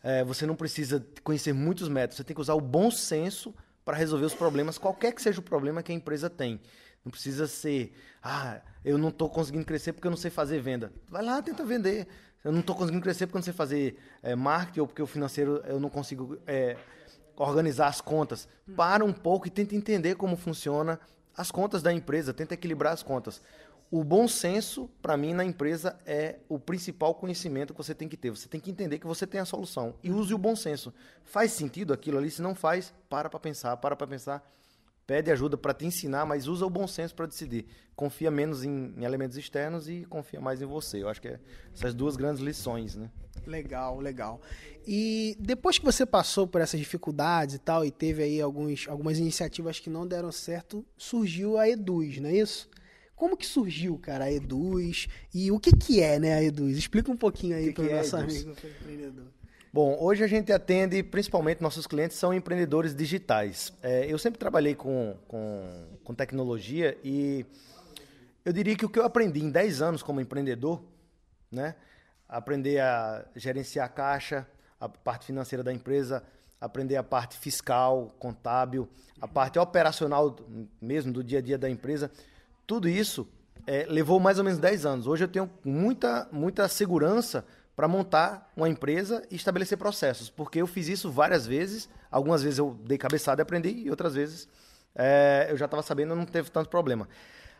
é, 0.02 0.22
você 0.22 0.44
não 0.44 0.54
precisa 0.54 1.02
conhecer 1.25 1.54
muitos 1.54 1.88
métodos. 1.88 2.18
Você 2.18 2.25
tem 2.25 2.34
que 2.34 2.42
usar 2.42 2.52
o 2.52 2.61
bom 2.61 2.90
senso 2.90 3.54
para 3.84 3.96
resolver 3.96 4.26
os 4.26 4.34
problemas, 4.34 4.78
qualquer 4.78 5.12
que 5.12 5.22
seja 5.22 5.40
o 5.40 5.42
problema 5.42 5.82
que 5.82 5.92
a 5.92 5.94
empresa 5.94 6.30
tem. 6.30 6.60
Não 7.04 7.10
precisa 7.10 7.46
ser, 7.46 7.92
ah, 8.22 8.60
eu 8.84 8.96
não 8.96 9.08
estou 9.08 9.28
conseguindo 9.28 9.64
crescer 9.64 9.92
porque 9.92 10.06
eu 10.06 10.10
não 10.10 10.16
sei 10.16 10.30
fazer 10.30 10.60
venda. 10.60 10.92
Vai 11.08 11.24
lá, 11.24 11.42
tenta 11.42 11.64
vender. 11.64 12.06
Eu 12.44 12.52
não 12.52 12.60
estou 12.60 12.74
conseguindo 12.74 13.02
crescer 13.02 13.26
porque 13.26 13.36
eu 13.36 13.40
não 13.40 13.44
sei 13.44 13.52
fazer 13.52 13.96
é, 14.22 14.34
marketing 14.34 14.80
ou 14.80 14.86
porque 14.86 15.02
o 15.02 15.06
financeiro 15.06 15.62
eu 15.66 15.80
não 15.80 15.88
consigo 15.88 16.38
é, 16.46 16.76
organizar 17.36 17.88
as 17.88 18.00
contas. 18.00 18.48
Para 18.76 19.04
um 19.04 19.12
pouco 19.12 19.46
e 19.46 19.50
tenta 19.50 19.74
entender 19.74 20.14
como 20.14 20.36
funciona 20.36 20.98
as 21.36 21.50
contas 21.50 21.82
da 21.82 21.92
empresa, 21.92 22.32
tenta 22.32 22.54
equilibrar 22.54 22.92
as 22.92 23.02
contas. 23.02 23.42
O 23.92 24.02
bom 24.02 24.26
senso, 24.26 24.88
para 25.02 25.18
mim, 25.18 25.34
na 25.34 25.44
empresa 25.44 26.00
é 26.06 26.38
o 26.49 26.58
principal 26.58 27.14
conhecimento 27.14 27.75
que 27.75 27.76
você 27.76 27.94
tem 27.94 28.08
que 28.08 28.16
ter. 28.16 28.30
Você 28.30 28.49
tem 28.49 28.58
que 28.58 28.70
entender 28.70 28.99
que 28.99 29.06
você 29.06 29.26
tem 29.26 29.38
a 29.38 29.44
solução 29.44 29.94
e 30.02 30.11
use 30.11 30.32
o 30.32 30.38
bom 30.38 30.56
senso. 30.56 30.94
Faz 31.26 31.52
sentido 31.52 31.92
aquilo 31.92 32.16
ali? 32.16 32.30
Se 32.30 32.40
não 32.40 32.54
faz, 32.54 32.90
para 33.11 33.28
para 33.28 33.38
pensar, 33.38 33.76
para 33.76 33.94
para 33.94 34.06
pensar. 34.06 34.50
Pede 35.06 35.30
ajuda 35.30 35.58
para 35.58 35.75
te 35.75 35.84
ensinar, 35.84 36.25
mas 36.25 36.46
usa 36.46 36.64
o 36.64 36.70
bom 36.70 36.87
senso 36.87 37.14
para 37.14 37.26
decidir. 37.26 37.66
Confia 37.94 38.30
menos 38.30 38.64
em, 38.64 38.94
em, 38.96 39.04
elementos 39.04 39.37
externos 39.37 39.87
e 39.87 40.06
confia 40.06 40.40
mais 40.40 40.62
em 40.62 40.64
você. 40.64 41.02
Eu 41.02 41.11
acho 41.11 41.20
que 41.20 41.28
é 41.28 41.38
essas 41.75 41.92
duas 41.92 42.16
grandes 42.16 42.42
lições, 42.42 42.96
né? 42.96 43.11
Legal, 43.46 44.00
legal. 44.00 44.40
E 44.87 45.37
depois 45.38 45.78
que 45.78 45.84
você 45.84 46.06
passou 46.06 46.46
por 46.46 46.62
essas 46.62 46.80
dificuldades 46.80 47.56
e 47.56 47.58
tal, 47.58 47.84
e 47.84 47.90
teve 47.90 48.22
aí 48.22 48.40
alguns, 48.40 48.88
algumas 48.88 49.18
iniciativas 49.18 49.78
que 49.78 49.90
não 49.90 50.06
deram 50.06 50.32
certo, 50.32 50.82
surgiu 50.96 51.58
a 51.58 51.68
Eduz, 51.68 52.16
não 52.20 52.30
é 52.30 52.37
isso? 52.37 52.70
Como 53.22 53.36
que 53.36 53.46
surgiu, 53.46 53.96
cara, 53.98 54.24
a 54.24 54.32
Eduz? 54.32 55.06
E 55.32 55.52
o 55.52 55.60
que 55.60 55.70
que 55.70 56.02
é, 56.02 56.18
né, 56.18 56.34
a 56.34 56.42
Eduz? 56.42 56.76
Explica 56.76 57.08
um 57.08 57.16
pouquinho 57.16 57.56
aí 57.56 57.72
para 57.72 57.84
o 57.84 57.88
é 57.88 57.94
nosso 57.98 58.16
amigo 58.16 58.50
empreendedor. 58.50 59.26
Bom, 59.72 59.96
hoje 60.00 60.24
a 60.24 60.26
gente 60.26 60.52
atende, 60.52 61.00
principalmente 61.04 61.62
nossos 61.62 61.86
clientes 61.86 62.16
são 62.16 62.34
empreendedores 62.34 62.96
digitais. 62.96 63.72
É, 63.80 64.12
eu 64.12 64.18
sempre 64.18 64.40
trabalhei 64.40 64.74
com, 64.74 65.16
com, 65.28 65.86
com, 66.02 66.12
tecnologia 66.12 66.98
e 67.04 67.46
eu 68.44 68.52
diria 68.52 68.74
que 68.74 68.84
o 68.84 68.88
que 68.88 68.98
eu 68.98 69.04
aprendi 69.04 69.38
em 69.38 69.52
10 69.52 69.82
anos 69.82 70.02
como 70.02 70.20
empreendedor, 70.20 70.82
né? 71.48 71.76
Aprender 72.28 72.80
a 72.80 73.24
gerenciar 73.36 73.86
a 73.86 73.88
caixa, 73.88 74.48
a 74.80 74.88
parte 74.88 75.26
financeira 75.26 75.62
da 75.62 75.72
empresa, 75.72 76.24
aprender 76.60 76.96
a 76.96 77.04
parte 77.04 77.38
fiscal, 77.38 78.16
contábil, 78.18 78.88
a 79.20 79.28
parte 79.28 79.60
operacional 79.60 80.34
mesmo 80.80 81.12
do 81.12 81.22
dia 81.22 81.38
a 81.38 81.42
dia 81.42 81.56
da 81.56 81.70
empresa. 81.70 82.10
Tudo 82.66 82.88
isso 82.88 83.28
é, 83.66 83.87
levou 83.88 84.19
mais 84.19 84.38
ou 84.38 84.45
menos 84.45 84.59
10 84.59 84.87
anos. 84.87 85.07
Hoje 85.07 85.25
eu 85.25 85.28
tenho 85.28 85.50
muita, 85.64 86.28
muita 86.33 86.69
segurança 86.69 87.45
para 87.75 87.88
montar 87.88 88.52
uma 88.57 88.69
empresa 88.69 89.23
e 89.31 89.37
estabelecer 89.37 89.78
processos, 89.78 90.28
porque 90.28 90.61
eu 90.61 90.66
fiz 90.66 90.88
isso 90.88 91.11
várias 91.11 91.47
vezes. 91.47 91.88
Algumas 92.11 92.42
vezes 92.42 92.59
eu 92.59 92.78
dei 92.85 92.99
cabeçada 92.99 93.40
e 93.40 93.45
aprendi, 93.45 93.71
e 93.71 93.90
outras 93.90 94.14
vezes 94.14 94.49
é, 94.95 95.47
eu 95.50 95.57
já 95.57 95.64
estava 95.64 95.83
sabendo 95.83 96.14
não 96.14 96.26
teve 96.26 96.50
tanto 96.50 96.69
problema. 96.69 97.09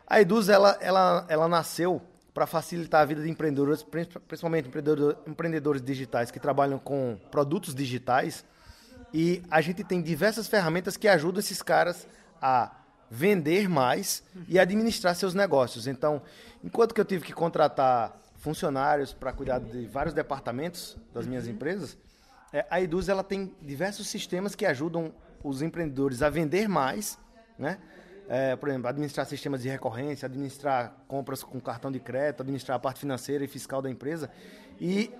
A 0.05 0.21
Eduz 0.21 0.49
ela, 0.49 0.77
ela, 0.81 1.25
ela 1.27 1.47
nasceu 1.47 2.01
para 2.33 2.45
facilitar 2.47 3.01
a 3.01 3.05
vida 3.05 3.21
de 3.21 3.29
empreendedores, 3.29 3.83
principalmente 4.27 4.69
empreendedores 5.27 5.81
digitais 5.81 6.31
que 6.31 6.39
trabalham 6.39 6.79
com 6.79 7.17
produtos 7.29 7.75
digitais. 7.75 8.43
E 9.13 9.43
a 9.49 9.61
gente 9.61 9.83
tem 9.83 10.01
diversas 10.01 10.47
ferramentas 10.47 10.97
que 10.97 11.07
ajudam 11.07 11.39
esses 11.39 11.61
caras 11.61 12.07
a 12.41 12.71
vender 13.13 13.69
mais 13.69 14.23
e 14.47 14.57
administrar 14.57 15.15
seus 15.15 15.35
negócios. 15.35 15.85
Então, 15.85 16.19
enquanto 16.63 16.95
que 16.95 16.99
eu 16.99 17.05
tive 17.05 17.23
que 17.23 17.31
contratar 17.31 18.19
funcionários 18.37 19.13
para 19.13 19.31
cuidar 19.31 19.59
de 19.59 19.85
vários 19.85 20.15
departamentos 20.15 20.97
das 21.13 21.27
minhas 21.27 21.47
empresas, 21.47 21.95
é, 22.51 22.65
a 22.71 22.81
Eduz 22.81 23.09
ela 23.09 23.23
tem 23.23 23.55
diversos 23.61 24.07
sistemas 24.07 24.55
que 24.55 24.65
ajudam 24.65 25.13
os 25.43 25.61
empreendedores 25.61 26.23
a 26.23 26.29
vender 26.29 26.67
mais, 26.67 27.19
né? 27.57 27.77
É, 28.27 28.55
por 28.55 28.69
exemplo, 28.69 28.87
administrar 28.87 29.27
sistemas 29.27 29.61
de 29.61 29.69
recorrência, 29.69 30.25
administrar 30.25 30.95
compras 31.07 31.43
com 31.43 31.59
cartão 31.59 31.91
de 31.91 31.99
crédito, 31.99 32.41
administrar 32.41 32.77
a 32.77 32.79
parte 32.79 33.01
financeira 33.01 33.43
e 33.43 33.47
fiscal 33.47 33.79
da 33.79 33.91
empresa. 33.91 34.31
E 34.79 35.11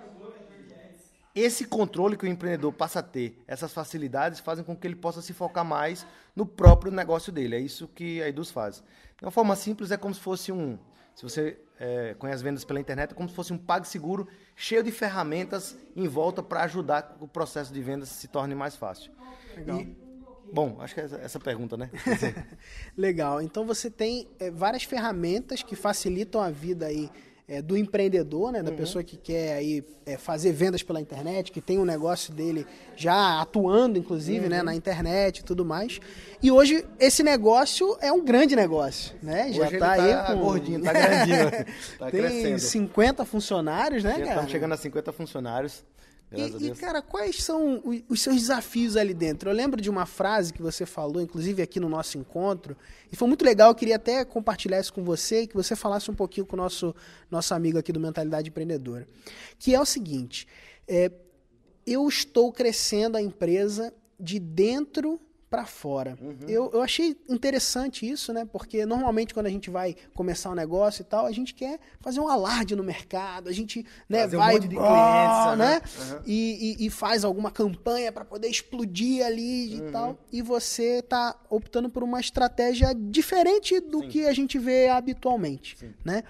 esse 1.34 1.64
controle 1.64 2.16
que 2.16 2.24
o 2.24 2.28
empreendedor 2.28 2.72
passa 2.72 3.00
a 3.00 3.02
ter, 3.02 3.42
essas 3.46 3.72
facilidades, 3.72 4.38
fazem 4.38 4.64
com 4.64 4.76
que 4.76 4.86
ele 4.86 4.94
possa 4.94 5.20
se 5.20 5.32
focar 5.32 5.64
mais 5.64 6.06
no 6.34 6.46
próprio 6.46 6.92
negócio 6.92 7.32
dele. 7.32 7.56
É 7.56 7.60
isso 7.60 7.88
que 7.88 8.22
a 8.22 8.28
Eduz 8.28 8.50
faz. 8.50 8.84
De 9.18 9.24
uma 9.24 9.32
forma 9.32 9.56
simples, 9.56 9.90
é 9.90 9.96
como 9.96 10.14
se 10.14 10.20
fosse 10.20 10.52
um. 10.52 10.78
Se 11.14 11.22
você 11.22 11.58
é, 11.78 12.14
conhece 12.14 12.42
vendas 12.42 12.64
pela 12.64 12.78
internet, 12.78 13.12
é 13.12 13.14
como 13.14 13.28
se 13.28 13.34
fosse 13.34 13.52
um 13.52 13.58
PagSeguro 13.58 14.28
cheio 14.54 14.82
de 14.82 14.92
ferramentas 14.92 15.76
em 15.96 16.06
volta 16.06 16.42
para 16.42 16.62
ajudar 16.62 17.02
que 17.02 17.24
o 17.24 17.28
processo 17.28 17.72
de 17.72 17.80
vendas 17.80 18.10
se 18.10 18.28
torne 18.28 18.54
mais 18.54 18.76
fácil. 18.76 19.10
Legal. 19.56 19.80
E, 19.80 19.96
bom, 20.52 20.76
acho 20.80 20.94
que 20.94 21.00
é 21.00 21.04
essa, 21.04 21.16
essa 21.16 21.40
pergunta, 21.40 21.76
né? 21.76 21.90
Legal. 22.96 23.42
Então 23.42 23.66
você 23.66 23.90
tem 23.90 24.28
é, 24.38 24.50
várias 24.52 24.84
ferramentas 24.84 25.62
que 25.64 25.74
facilitam 25.74 26.40
a 26.40 26.50
vida 26.50 26.86
aí 26.86 27.10
é, 27.46 27.60
do 27.60 27.76
empreendedor, 27.76 28.50
né, 28.50 28.62
da 28.62 28.70
uhum. 28.70 28.76
pessoa 28.76 29.04
que 29.04 29.16
quer 29.16 29.56
aí 29.56 29.84
é, 30.06 30.16
fazer 30.16 30.52
vendas 30.52 30.82
pela 30.82 31.00
internet, 31.00 31.52
que 31.52 31.60
tem 31.60 31.78
um 31.78 31.84
negócio 31.84 32.32
dele 32.32 32.66
já 32.96 33.40
atuando, 33.40 33.98
inclusive, 33.98 34.48
né, 34.48 34.58
uhum. 34.58 34.64
né, 34.64 34.72
na 34.72 34.74
internet 34.74 35.38
e 35.38 35.44
tudo 35.44 35.64
mais. 35.64 36.00
E 36.42 36.50
hoje 36.50 36.86
esse 36.98 37.22
negócio 37.22 37.96
é 38.00 38.10
um 38.10 38.24
grande 38.24 38.56
negócio, 38.56 39.14
né? 39.22 39.52
Já 39.52 39.66
hoje 39.66 39.78
tá, 39.78 39.92
aí 39.92 40.12
tá 40.12 40.24
com 40.26 40.40
gordinho, 40.40 40.82
tá 40.82 40.92
grandinho, 40.94 41.50
tá 41.98 42.10
tem 42.10 42.20
crescendo. 42.20 42.58
50 42.58 43.24
funcionários, 43.24 44.04
né, 44.04 44.10
já 44.10 44.16
cara? 44.18 44.30
Estamos 44.30 44.50
chegando 44.50 44.72
a 44.72 44.76
50 44.76 45.12
funcionários. 45.12 45.84
E, 46.32 46.66
e, 46.66 46.74
cara, 46.74 47.00
quais 47.00 47.42
são 47.42 47.82
os 48.08 48.20
seus 48.20 48.36
desafios 48.36 48.96
ali 48.96 49.14
dentro? 49.14 49.50
Eu 49.50 49.54
lembro 49.54 49.80
de 49.80 49.88
uma 49.88 50.04
frase 50.04 50.52
que 50.52 50.60
você 50.60 50.84
falou, 50.84 51.22
inclusive 51.22 51.62
aqui 51.62 51.78
no 51.78 51.88
nosso 51.88 52.18
encontro, 52.18 52.76
e 53.12 53.16
foi 53.16 53.28
muito 53.28 53.44
legal. 53.44 53.70
Eu 53.70 53.74
queria 53.74 53.96
até 53.96 54.24
compartilhar 54.24 54.80
isso 54.80 54.92
com 54.92 55.04
você 55.04 55.42
e 55.42 55.46
que 55.46 55.54
você 55.54 55.76
falasse 55.76 56.10
um 56.10 56.14
pouquinho 56.14 56.46
com 56.46 56.56
o 56.56 56.58
nosso, 56.58 56.94
nosso 57.30 57.54
amigo 57.54 57.78
aqui 57.78 57.92
do 57.92 58.00
Mentalidade 58.00 58.48
Empreendedora. 58.48 59.06
Que 59.58 59.74
é 59.74 59.80
o 59.80 59.84
seguinte: 59.84 60.48
é, 60.88 61.10
eu 61.86 62.08
estou 62.08 62.52
crescendo 62.52 63.16
a 63.16 63.22
empresa 63.22 63.94
de 64.18 64.38
dentro 64.38 65.20
para 65.54 65.64
fora. 65.64 66.18
Uhum. 66.20 66.36
Eu, 66.48 66.70
eu 66.72 66.82
achei 66.82 67.16
interessante 67.28 68.10
isso, 68.10 68.32
né? 68.32 68.44
Porque 68.44 68.84
normalmente 68.84 69.32
quando 69.32 69.46
a 69.46 69.50
gente 69.50 69.70
vai 69.70 69.94
começar 70.12 70.50
um 70.50 70.54
negócio 70.54 71.02
e 71.02 71.04
tal, 71.04 71.26
a 71.26 71.30
gente 71.30 71.54
quer 71.54 71.78
fazer 72.00 72.18
um 72.18 72.26
alarde 72.26 72.74
no 72.74 72.82
mercado, 72.82 73.48
a 73.48 73.52
gente 73.52 73.86
né, 74.08 74.22
fazer 74.22 74.36
vai 74.36 74.50
um 74.50 74.54
monte 74.54 74.68
de 74.68 74.74
clientes, 74.74 75.58
né? 75.58 75.80
Uhum. 75.84 76.22
E, 76.26 76.76
e, 76.80 76.86
e, 76.86 76.90
faz 76.90 77.24
alguma 77.24 77.52
campanha 77.52 78.10
para 78.10 78.24
poder 78.24 78.48
explodir 78.48 79.24
ali 79.24 79.78
uhum. 79.78 79.88
e 79.88 79.92
tal. 79.92 80.18
E 80.32 80.42
você 80.42 80.98
está 80.98 81.40
optando 81.48 81.88
por 81.88 82.02
uma 82.02 82.18
estratégia 82.18 82.92
diferente 82.92 83.78
do 83.78 84.00
Sim. 84.00 84.08
que 84.08 84.26
a 84.26 84.32
gente 84.32 84.58
vê 84.58 84.88
habitualmente, 84.88 85.78
Sim. 85.78 85.94
né? 86.04 86.24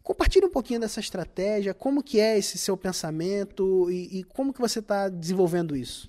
Compartilhe 0.00 0.46
um 0.46 0.50
pouquinho 0.50 0.78
dessa 0.78 1.00
estratégia, 1.00 1.74
como 1.74 2.04
que 2.04 2.20
é 2.20 2.38
esse 2.38 2.56
seu 2.56 2.76
pensamento 2.76 3.90
e, 3.90 4.20
e 4.20 4.24
como 4.24 4.52
que 4.52 4.60
você 4.60 4.78
está 4.78 5.08
desenvolvendo 5.08 5.76
isso. 5.76 6.08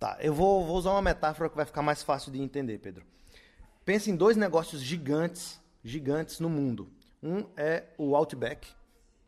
Tá, 0.00 0.16
eu 0.18 0.32
vou, 0.32 0.64
vou 0.64 0.78
usar 0.78 0.92
uma 0.92 1.02
metáfora 1.02 1.50
que 1.50 1.54
vai 1.54 1.66
ficar 1.66 1.82
mais 1.82 2.02
fácil 2.02 2.32
de 2.32 2.40
entender, 2.40 2.78
Pedro. 2.78 3.04
Pense 3.84 4.10
em 4.10 4.16
dois 4.16 4.34
negócios 4.34 4.80
gigantes, 4.80 5.60
gigantes 5.84 6.40
no 6.40 6.48
mundo. 6.48 6.88
Um 7.22 7.44
é 7.54 7.84
o 7.98 8.16
Outback, 8.16 8.66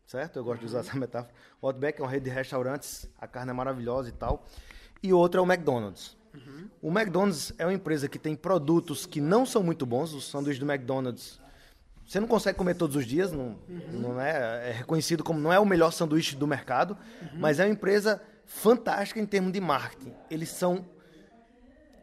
certo? 0.06 0.38
Eu 0.38 0.44
gosto 0.44 0.60
de 0.60 0.66
usar 0.66 0.80
essa 0.80 0.96
metáfora. 0.96 1.34
O 1.60 1.66
Outback 1.66 2.00
é 2.00 2.02
uma 2.02 2.10
rede 2.10 2.24
de 2.24 2.30
restaurantes, 2.30 3.06
a 3.20 3.26
carne 3.26 3.50
é 3.50 3.52
maravilhosa 3.52 4.08
e 4.08 4.12
tal. 4.12 4.46
E 5.02 5.12
o 5.12 5.18
outro 5.18 5.40
é 5.40 5.44
o 5.44 5.46
McDonald's. 5.46 6.16
Uhum. 6.32 6.70
O 6.80 6.88
McDonald's 6.90 7.52
é 7.58 7.66
uma 7.66 7.74
empresa 7.74 8.08
que 8.08 8.18
tem 8.18 8.34
produtos 8.34 9.04
que 9.04 9.20
não 9.20 9.44
são 9.44 9.62
muito 9.62 9.84
bons. 9.84 10.14
O 10.14 10.22
sanduíche 10.22 10.58
do 10.58 10.64
McDonald's 10.64 11.38
você 12.06 12.18
não 12.18 12.26
consegue 12.26 12.58
comer 12.58 12.74
todos 12.74 12.96
os 12.96 13.06
dias, 13.06 13.32
não, 13.32 13.58
uhum. 13.68 13.88
não 13.92 14.20
é, 14.20 14.70
é 14.70 14.72
reconhecido 14.72 15.22
como 15.22 15.38
não 15.38 15.52
é 15.52 15.58
o 15.58 15.64
melhor 15.64 15.92
sanduíche 15.92 16.36
do 16.36 16.46
mercado, 16.46 16.96
uhum. 17.22 17.38
mas 17.38 17.60
é 17.60 17.64
uma 17.64 17.72
empresa 17.72 18.20
fantástica 18.54 19.18
em 19.18 19.26
termos 19.26 19.52
de 19.52 19.60
marketing. 19.60 20.12
Eles 20.30 20.50
são 20.50 20.84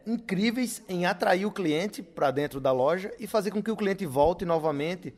incríveis 0.05 0.81
em 0.89 1.05
atrair 1.05 1.45
o 1.45 1.51
cliente 1.51 2.01
para 2.01 2.31
dentro 2.31 2.59
da 2.59 2.71
loja 2.71 3.13
e 3.19 3.27
fazer 3.27 3.51
com 3.51 3.61
que 3.61 3.71
o 3.71 3.77
cliente 3.77 4.05
volte 4.05 4.43
novamente 4.45 5.13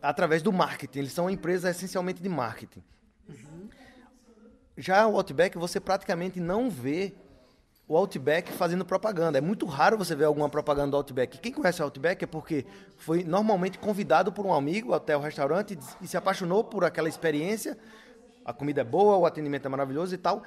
através 0.00 0.42
do 0.42 0.52
marketing. 0.52 1.00
Eles 1.00 1.12
são 1.12 1.24
uma 1.24 1.32
empresa 1.32 1.70
essencialmente 1.70 2.22
de 2.22 2.28
marketing. 2.28 2.82
Uhum. 3.28 3.68
Já 4.78 5.06
o 5.06 5.16
Outback, 5.16 5.58
você 5.58 5.80
praticamente 5.80 6.38
não 6.38 6.70
vê 6.70 7.14
o 7.88 7.96
Outback 7.96 8.52
fazendo 8.52 8.84
propaganda. 8.84 9.38
É 9.38 9.40
muito 9.40 9.66
raro 9.66 9.98
você 9.98 10.14
ver 10.14 10.24
alguma 10.24 10.48
propaganda 10.48 10.92
do 10.92 10.96
Outback. 10.96 11.38
Quem 11.38 11.52
conhece 11.52 11.82
o 11.82 11.84
Outback 11.84 12.22
é 12.22 12.26
porque 12.26 12.64
foi 12.96 13.24
normalmente 13.24 13.78
convidado 13.78 14.32
por 14.32 14.46
um 14.46 14.54
amigo 14.54 14.94
até 14.94 15.16
o 15.16 15.20
restaurante 15.20 15.78
e 16.00 16.06
se 16.06 16.16
apaixonou 16.16 16.62
por 16.62 16.84
aquela 16.84 17.08
experiência. 17.08 17.76
A 18.44 18.52
comida 18.52 18.82
é 18.82 18.84
boa, 18.84 19.16
o 19.16 19.26
atendimento 19.26 19.66
é 19.66 19.68
maravilhoso 19.68 20.14
e 20.14 20.18
tal 20.18 20.44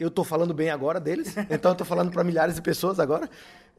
eu 0.00 0.08
estou 0.08 0.24
falando 0.24 0.54
bem 0.54 0.70
agora 0.70 0.98
deles, 0.98 1.36
então 1.50 1.70
eu 1.70 1.74
estou 1.74 1.86
falando 1.86 2.10
para 2.10 2.24
milhares 2.24 2.54
de 2.54 2.62
pessoas 2.62 2.98
agora. 2.98 3.28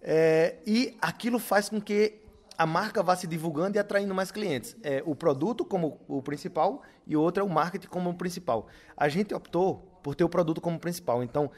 É, 0.03 0.57
e 0.65 0.95
aquilo 1.01 1.39
faz 1.39 1.67
com 1.67 1.81
que 1.81 2.21
a 2.55 2.65
marca 2.65 3.01
vá 3.01 3.15
se 3.15 3.25
divulgando 3.25 3.75
e 3.75 3.79
atraindo 3.79 4.13
mais 4.13 4.31
clientes. 4.31 4.77
É, 4.83 5.01
o 5.03 5.15
produto 5.15 5.65
como 5.65 5.99
o 6.07 6.21
principal 6.21 6.83
e 7.07 7.17
o 7.17 7.21
outro 7.21 7.41
é 7.41 7.45
o 7.45 7.49
marketing 7.49 7.87
como 7.87 8.11
o 8.11 8.13
principal. 8.13 8.67
A 8.95 9.09
gente 9.09 9.33
optou 9.33 9.99
por 10.03 10.13
ter 10.13 10.23
o 10.23 10.29
produto 10.29 10.61
como 10.61 10.79
principal. 10.79 11.23
Então, 11.23 11.49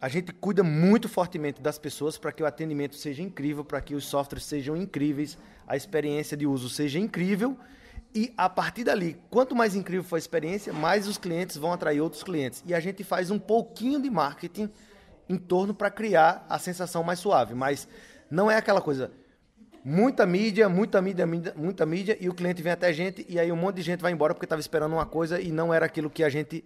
a 0.00 0.08
gente 0.08 0.32
cuida 0.32 0.64
muito 0.64 1.08
fortemente 1.08 1.62
das 1.62 1.78
pessoas 1.78 2.18
para 2.18 2.32
que 2.32 2.42
o 2.42 2.46
atendimento 2.46 2.96
seja 2.96 3.22
incrível, 3.22 3.64
para 3.64 3.80
que 3.80 3.94
os 3.94 4.04
softwares 4.04 4.44
sejam 4.44 4.76
incríveis, 4.76 5.38
a 5.64 5.76
experiência 5.76 6.36
de 6.36 6.44
uso 6.44 6.68
seja 6.68 6.98
incrível 6.98 7.56
e 8.14 8.32
a 8.36 8.48
partir 8.48 8.84
dali, 8.84 9.18
quanto 9.30 9.56
mais 9.56 9.74
incrível 9.74 10.04
for 10.04 10.16
a 10.16 10.18
experiência, 10.18 10.72
mais 10.72 11.08
os 11.08 11.16
clientes 11.16 11.56
vão 11.56 11.72
atrair 11.72 12.00
outros 12.00 12.22
clientes. 12.22 12.62
E 12.66 12.74
a 12.74 12.80
gente 12.80 13.02
faz 13.02 13.30
um 13.30 13.38
pouquinho 13.38 14.00
de 14.00 14.10
marketing 14.10 14.70
em 15.28 15.38
torno 15.38 15.72
para 15.72 15.90
criar 15.90 16.44
a 16.48 16.58
sensação 16.58 17.02
mais 17.02 17.18
suave. 17.18 17.54
Mas 17.54 17.88
não 18.30 18.50
é 18.50 18.56
aquela 18.56 18.80
coisa, 18.80 19.10
muita 19.84 20.26
mídia, 20.26 20.68
muita 20.68 21.00
mídia, 21.00 21.26
muita 21.56 21.86
mídia, 21.86 22.16
e 22.20 22.28
o 22.28 22.34
cliente 22.34 22.62
vem 22.62 22.72
até 22.72 22.88
a 22.88 22.92
gente, 22.92 23.24
e 23.28 23.38
aí 23.38 23.50
um 23.50 23.56
monte 23.56 23.76
de 23.76 23.82
gente 23.82 24.00
vai 24.00 24.12
embora 24.12 24.34
porque 24.34 24.46
estava 24.46 24.60
esperando 24.60 24.92
uma 24.92 25.06
coisa 25.06 25.40
e 25.40 25.50
não 25.50 25.72
era 25.72 25.86
aquilo 25.86 26.10
que 26.10 26.22
a 26.22 26.28
gente 26.28 26.64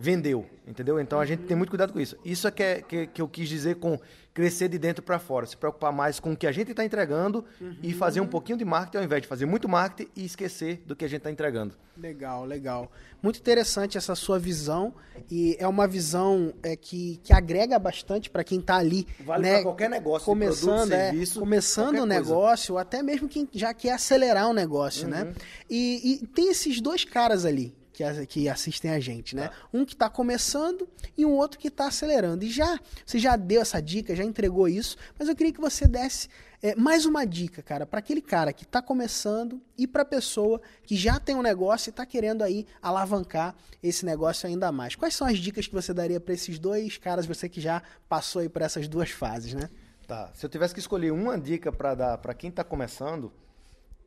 vendeu, 0.00 0.46
entendeu? 0.66 0.98
Então 0.98 1.20
a 1.20 1.26
gente 1.26 1.42
tem 1.42 1.54
muito 1.54 1.68
cuidado 1.68 1.92
com 1.92 2.00
isso. 2.00 2.16
Isso 2.24 2.48
é 2.48 2.50
que, 2.50 2.62
é, 2.62 2.80
que, 2.80 3.06
que 3.06 3.20
eu 3.20 3.28
quis 3.28 3.48
dizer 3.48 3.76
com 3.76 3.98
crescer 4.32 4.68
de 4.68 4.78
dentro 4.78 5.02
para 5.02 5.18
fora, 5.18 5.44
se 5.44 5.56
preocupar 5.56 5.92
mais 5.92 6.18
com 6.18 6.32
o 6.32 6.36
que 6.36 6.46
a 6.46 6.52
gente 6.52 6.70
está 6.70 6.84
entregando 6.84 7.44
uhum. 7.60 7.76
e 7.82 7.92
fazer 7.92 8.20
um 8.20 8.26
pouquinho 8.26 8.56
de 8.56 8.64
marketing 8.64 8.98
ao 8.98 9.04
invés 9.04 9.22
de 9.22 9.28
fazer 9.28 9.44
muito 9.44 9.68
marketing 9.68 10.10
e 10.16 10.24
esquecer 10.24 10.82
do 10.86 10.96
que 10.96 11.04
a 11.04 11.08
gente 11.08 11.18
está 11.18 11.30
entregando. 11.30 11.74
Legal, 11.96 12.46
legal. 12.46 12.90
Muito 13.22 13.38
interessante 13.40 13.98
essa 13.98 14.14
sua 14.14 14.38
visão 14.38 14.94
e 15.30 15.56
é 15.58 15.68
uma 15.68 15.86
visão 15.86 16.54
é, 16.62 16.76
que, 16.76 17.20
que 17.22 17.32
agrega 17.34 17.78
bastante 17.78 18.30
para 18.30 18.42
quem 18.42 18.60
está 18.60 18.76
ali. 18.76 19.06
Vale 19.20 19.42
né? 19.42 19.54
para 19.54 19.62
qualquer 19.64 19.90
negócio, 19.90 20.24
começando, 20.24 20.88
produto, 20.88 20.92
é, 20.92 21.10
serviço, 21.10 21.40
começando 21.40 21.98
o 21.98 22.02
um 22.02 22.06
negócio, 22.06 22.78
até 22.78 23.02
mesmo 23.02 23.28
quem 23.28 23.46
já 23.52 23.74
quer 23.74 23.92
acelerar 23.92 24.46
o 24.46 24.50
um 24.50 24.54
negócio, 24.54 25.06
né? 25.06 25.22
uhum. 25.22 25.26
né? 25.26 25.34
E, 25.68 26.20
e 26.22 26.26
tem 26.28 26.50
esses 26.50 26.80
dois 26.80 27.04
caras 27.04 27.44
ali 27.44 27.74
que, 28.00 28.26
que 28.26 28.48
assistem 28.48 28.90
a 28.90 29.00
gente, 29.00 29.36
né? 29.36 29.48
Tá. 29.48 29.54
Um 29.72 29.84
que 29.84 29.94
está 29.94 30.08
começando 30.08 30.88
e 31.16 31.24
um 31.24 31.32
outro 31.32 31.58
que 31.58 31.68
está 31.68 31.86
acelerando. 31.86 32.44
E 32.44 32.50
já, 32.50 32.78
você 33.04 33.18
já 33.18 33.36
deu 33.36 33.60
essa 33.60 33.80
dica, 33.80 34.14
já 34.14 34.24
entregou 34.24 34.68
isso, 34.68 34.96
mas 35.18 35.28
eu 35.28 35.36
queria 35.36 35.52
que 35.52 35.60
você 35.60 35.86
desse 35.86 36.28
é, 36.62 36.74
mais 36.74 37.06
uma 37.06 37.24
dica, 37.24 37.62
cara, 37.62 37.86
para 37.86 38.00
aquele 38.00 38.20
cara 38.20 38.52
que 38.52 38.64
está 38.64 38.82
começando 38.82 39.62
e 39.78 39.86
para 39.86 40.02
a 40.02 40.04
pessoa 40.04 40.60
que 40.82 40.94
já 40.94 41.18
tem 41.18 41.34
um 41.34 41.40
negócio 41.40 41.88
e 41.88 41.90
está 41.90 42.04
querendo 42.04 42.42
aí 42.42 42.66
alavancar 42.82 43.54
esse 43.82 44.04
negócio 44.04 44.46
ainda 44.46 44.70
mais. 44.70 44.94
Quais 44.94 45.14
são 45.14 45.26
as 45.26 45.38
dicas 45.38 45.66
que 45.66 45.72
você 45.72 45.94
daria 45.94 46.20
para 46.20 46.34
esses 46.34 46.58
dois 46.58 46.98
caras, 46.98 47.24
você 47.24 47.48
que 47.48 47.62
já 47.62 47.82
passou 48.08 48.42
aí 48.42 48.48
por 48.48 48.60
essas 48.60 48.86
duas 48.88 49.10
fases, 49.10 49.54
né? 49.54 49.70
Tá. 50.06 50.30
Se 50.34 50.44
eu 50.44 50.50
tivesse 50.50 50.74
que 50.74 50.80
escolher 50.80 51.12
uma 51.12 51.38
dica 51.38 51.72
para 51.72 51.94
dar 51.94 52.18
para 52.18 52.34
quem 52.34 52.50
está 52.50 52.62
começando, 52.62 53.32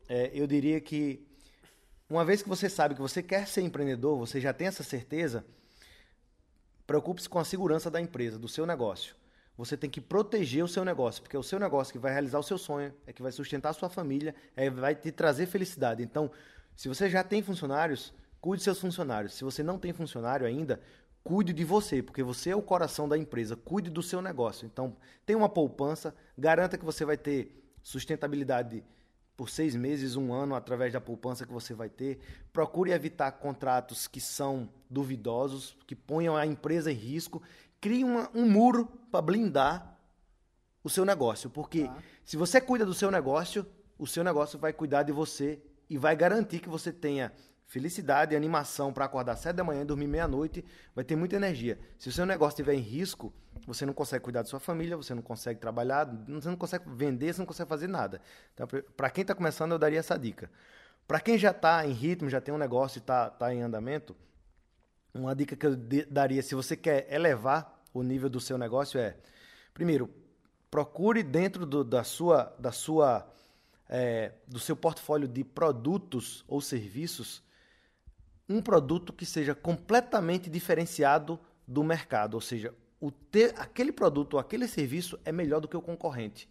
é, 0.08 0.30
eu 0.32 0.46
diria 0.46 0.80
que 0.80 1.26
uma 2.08 2.24
vez 2.24 2.42
que 2.42 2.48
você 2.48 2.68
sabe 2.68 2.94
que 2.94 3.00
você 3.00 3.22
quer 3.22 3.46
ser 3.46 3.62
empreendedor, 3.62 4.18
você 4.18 4.40
já 4.40 4.52
tem 4.52 4.66
essa 4.66 4.82
certeza, 4.82 5.44
preocupe-se 6.86 7.28
com 7.28 7.38
a 7.38 7.44
segurança 7.44 7.90
da 7.90 8.00
empresa, 8.00 8.38
do 8.38 8.48
seu 8.48 8.66
negócio. 8.66 9.16
Você 9.56 9.76
tem 9.76 9.88
que 9.88 10.00
proteger 10.00 10.64
o 10.64 10.68
seu 10.68 10.84
negócio, 10.84 11.22
porque 11.22 11.36
é 11.36 11.38
o 11.38 11.42
seu 11.42 11.58
negócio 11.58 11.92
que 11.92 11.98
vai 11.98 12.12
realizar 12.12 12.38
o 12.38 12.42
seu 12.42 12.58
sonho, 12.58 12.92
é 13.06 13.12
que 13.12 13.22
vai 13.22 13.30
sustentar 13.30 13.70
a 13.70 13.72
sua 13.72 13.88
família, 13.88 14.34
é 14.56 14.68
vai 14.68 14.94
te 14.94 15.12
trazer 15.12 15.46
felicidade. 15.46 16.02
Então, 16.02 16.30
se 16.76 16.88
você 16.88 17.08
já 17.08 17.22
tem 17.22 17.42
funcionários, 17.42 18.12
cuide 18.40 18.58
dos 18.58 18.64
seus 18.64 18.80
funcionários. 18.80 19.34
Se 19.34 19.44
você 19.44 19.62
não 19.62 19.78
tem 19.78 19.92
funcionário 19.92 20.46
ainda, 20.46 20.80
cuide 21.22 21.52
de 21.52 21.64
você, 21.64 22.02
porque 22.02 22.22
você 22.22 22.50
é 22.50 22.56
o 22.56 22.60
coração 22.60 23.08
da 23.08 23.16
empresa, 23.16 23.56
cuide 23.56 23.90
do 23.90 24.02
seu 24.02 24.20
negócio. 24.20 24.66
Então, 24.66 24.96
tenha 25.24 25.38
uma 25.38 25.48
poupança, 25.48 26.14
garanta 26.36 26.76
que 26.76 26.84
você 26.84 27.04
vai 27.04 27.16
ter 27.16 27.64
sustentabilidade 27.82 28.84
por 29.36 29.50
seis 29.50 29.74
meses, 29.74 30.16
um 30.16 30.32
ano, 30.32 30.54
através 30.54 30.92
da 30.92 31.00
poupança 31.00 31.44
que 31.44 31.52
você 31.52 31.74
vai 31.74 31.88
ter. 31.88 32.18
Procure 32.52 32.92
evitar 32.92 33.32
contratos 33.32 34.06
que 34.06 34.20
são 34.20 34.68
duvidosos, 34.88 35.76
que 35.86 35.96
ponham 35.96 36.36
a 36.36 36.46
empresa 36.46 36.92
em 36.92 36.94
risco 36.94 37.42
crie 37.84 38.02
uma, 38.02 38.30
um 38.34 38.48
muro 38.48 38.86
para 39.10 39.20
blindar 39.20 40.00
o 40.82 40.88
seu 40.88 41.04
negócio. 41.04 41.50
Porque 41.50 41.84
tá. 41.86 41.98
se 42.24 42.34
você 42.34 42.58
cuida 42.58 42.86
do 42.86 42.94
seu 42.94 43.10
negócio, 43.10 43.66
o 43.98 44.06
seu 44.06 44.24
negócio 44.24 44.58
vai 44.58 44.72
cuidar 44.72 45.02
de 45.02 45.12
você 45.12 45.60
e 45.90 45.98
vai 45.98 46.16
garantir 46.16 46.60
que 46.60 46.68
você 46.68 46.90
tenha 46.90 47.30
felicidade 47.66 48.34
e 48.34 48.36
animação 48.36 48.92
para 48.92 49.04
acordar 49.04 49.36
sete 49.36 49.56
da 49.56 49.64
manhã 49.64 49.82
e 49.82 49.84
dormir 49.84 50.06
meia-noite, 50.06 50.64
vai 50.94 51.04
ter 51.04 51.16
muita 51.16 51.36
energia. 51.36 51.78
Se 51.98 52.08
o 52.08 52.12
seu 52.12 52.26
negócio 52.26 52.54
estiver 52.54 52.74
em 52.74 52.80
risco, 52.80 53.32
você 53.66 53.86
não 53.86 53.92
consegue 53.92 54.22
cuidar 54.22 54.42
da 54.42 54.48
sua 54.48 54.60
família, 54.60 54.96
você 54.96 55.14
não 55.14 55.22
consegue 55.22 55.58
trabalhar, 55.58 56.04
você 56.28 56.48
não 56.48 56.56
consegue 56.56 56.84
vender, 56.88 57.32
você 57.32 57.40
não 57.40 57.46
consegue 57.46 57.68
fazer 57.68 57.88
nada. 57.88 58.20
Então, 58.52 58.68
para 58.96 59.10
quem 59.10 59.22
está 59.22 59.34
começando, 59.34 59.72
eu 59.72 59.78
daria 59.78 59.98
essa 59.98 60.18
dica. 60.18 60.50
Para 61.06 61.20
quem 61.20 61.36
já 61.38 61.50
está 61.50 61.86
em 61.86 61.92
ritmo, 61.92 62.30
já 62.30 62.40
tem 62.40 62.54
um 62.54 62.58
negócio 62.58 62.98
e 62.98 63.00
está 63.00 63.30
tá 63.30 63.52
em 63.52 63.62
andamento, 63.62 64.16
uma 65.12 65.34
dica 65.34 65.54
que 65.54 65.66
eu 65.66 65.76
daria, 66.10 66.42
se 66.42 66.54
você 66.54 66.76
quer 66.76 67.12
elevar 67.12 67.82
o 67.92 68.02
nível 68.02 68.28
do 68.28 68.40
seu 68.40 68.58
negócio 68.58 68.98
é, 68.98 69.16
primeiro, 69.72 70.10
procure 70.70 71.22
dentro 71.22 71.64
do, 71.64 71.84
da 71.84 72.02
sua, 72.02 72.54
da 72.58 72.72
sua, 72.72 73.28
é, 73.88 74.32
do 74.46 74.58
seu 74.58 74.74
portfólio 74.74 75.28
de 75.28 75.44
produtos 75.44 76.44
ou 76.48 76.60
serviços 76.60 77.44
um 78.48 78.60
produto 78.60 79.12
que 79.12 79.24
seja 79.24 79.54
completamente 79.54 80.50
diferenciado 80.50 81.38
do 81.66 81.82
mercado, 81.82 82.34
ou 82.34 82.40
seja, 82.40 82.74
o 83.00 83.10
ter, 83.10 83.54
aquele 83.58 83.92
produto 83.92 84.34
ou 84.34 84.40
aquele 84.40 84.66
serviço 84.66 85.18
é 85.24 85.32
melhor 85.32 85.60
do 85.60 85.68
que 85.68 85.76
o 85.76 85.82
concorrente. 85.82 86.48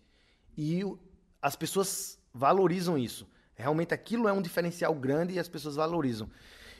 E 0.57 0.83
o, 0.83 0.99
as 1.41 1.55
pessoas 1.55 2.19
valorizam 2.33 2.97
isso. 2.97 3.27
Realmente 3.55 3.93
aquilo 3.93 4.27
é 4.27 4.33
um 4.33 4.41
diferencial 4.41 4.93
grande 4.95 5.33
e 5.33 5.39
as 5.39 5.47
pessoas 5.47 5.75
valorizam. 5.75 6.29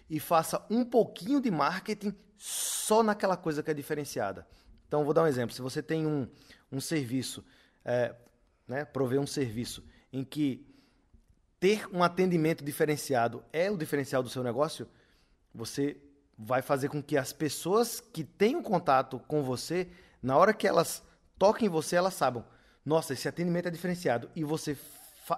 E 0.10 0.20
faça 0.20 0.66
um 0.70 0.84
pouquinho 0.84 1.40
de 1.40 1.50
marketing 1.50 2.14
só 2.38 3.02
naquela 3.02 3.38
coisa 3.38 3.64
que 3.64 3.72
é 3.72 3.74
diferenciada. 3.74 4.48
Então, 4.88 5.04
vou 5.04 5.14
dar 5.14 5.24
um 5.24 5.28
exemplo. 5.28 5.56
Se 5.56 5.62
você 5.62 5.82
tem 5.82 6.06
um, 6.06 6.28
um 6.72 6.80
serviço, 6.80 7.44
é, 7.84 8.16
né, 8.68 8.86
prover 8.86 9.20
um 9.20 9.28
serviço 9.28 9.84
em 10.12 10.24
que 10.24 10.68
ter 11.60 11.88
um 11.92 12.04
atendimento 12.04 12.64
diferenciado 12.64 13.44
é 13.52 13.72
o 13.72 13.78
diferencial 13.78 14.22
do 14.22 14.30
seu 14.30 14.44
negócio, 14.44 14.88
você 15.54 15.98
vai 16.38 16.62
fazer 16.62 16.90
com 16.90 17.02
que 17.02 17.18
as 17.18 17.32
pessoas 17.32 18.00
que 18.00 18.24
têm 18.24 18.56
um 18.56 18.64
contato 18.64 19.20
com 19.28 19.44
você, 19.44 19.88
na 20.22 20.38
hora 20.38 20.54
que 20.54 20.68
elas 20.68 21.04
toquem 21.38 21.68
em 21.68 21.70
você, 21.70 21.96
elas 21.96 22.14
saibam, 22.14 22.46
nossa, 22.86 23.14
esse 23.14 23.28
atendimento 23.28 23.68
é 23.68 23.72
diferenciado. 23.72 24.30
E 24.36 24.44
você, 24.44 24.78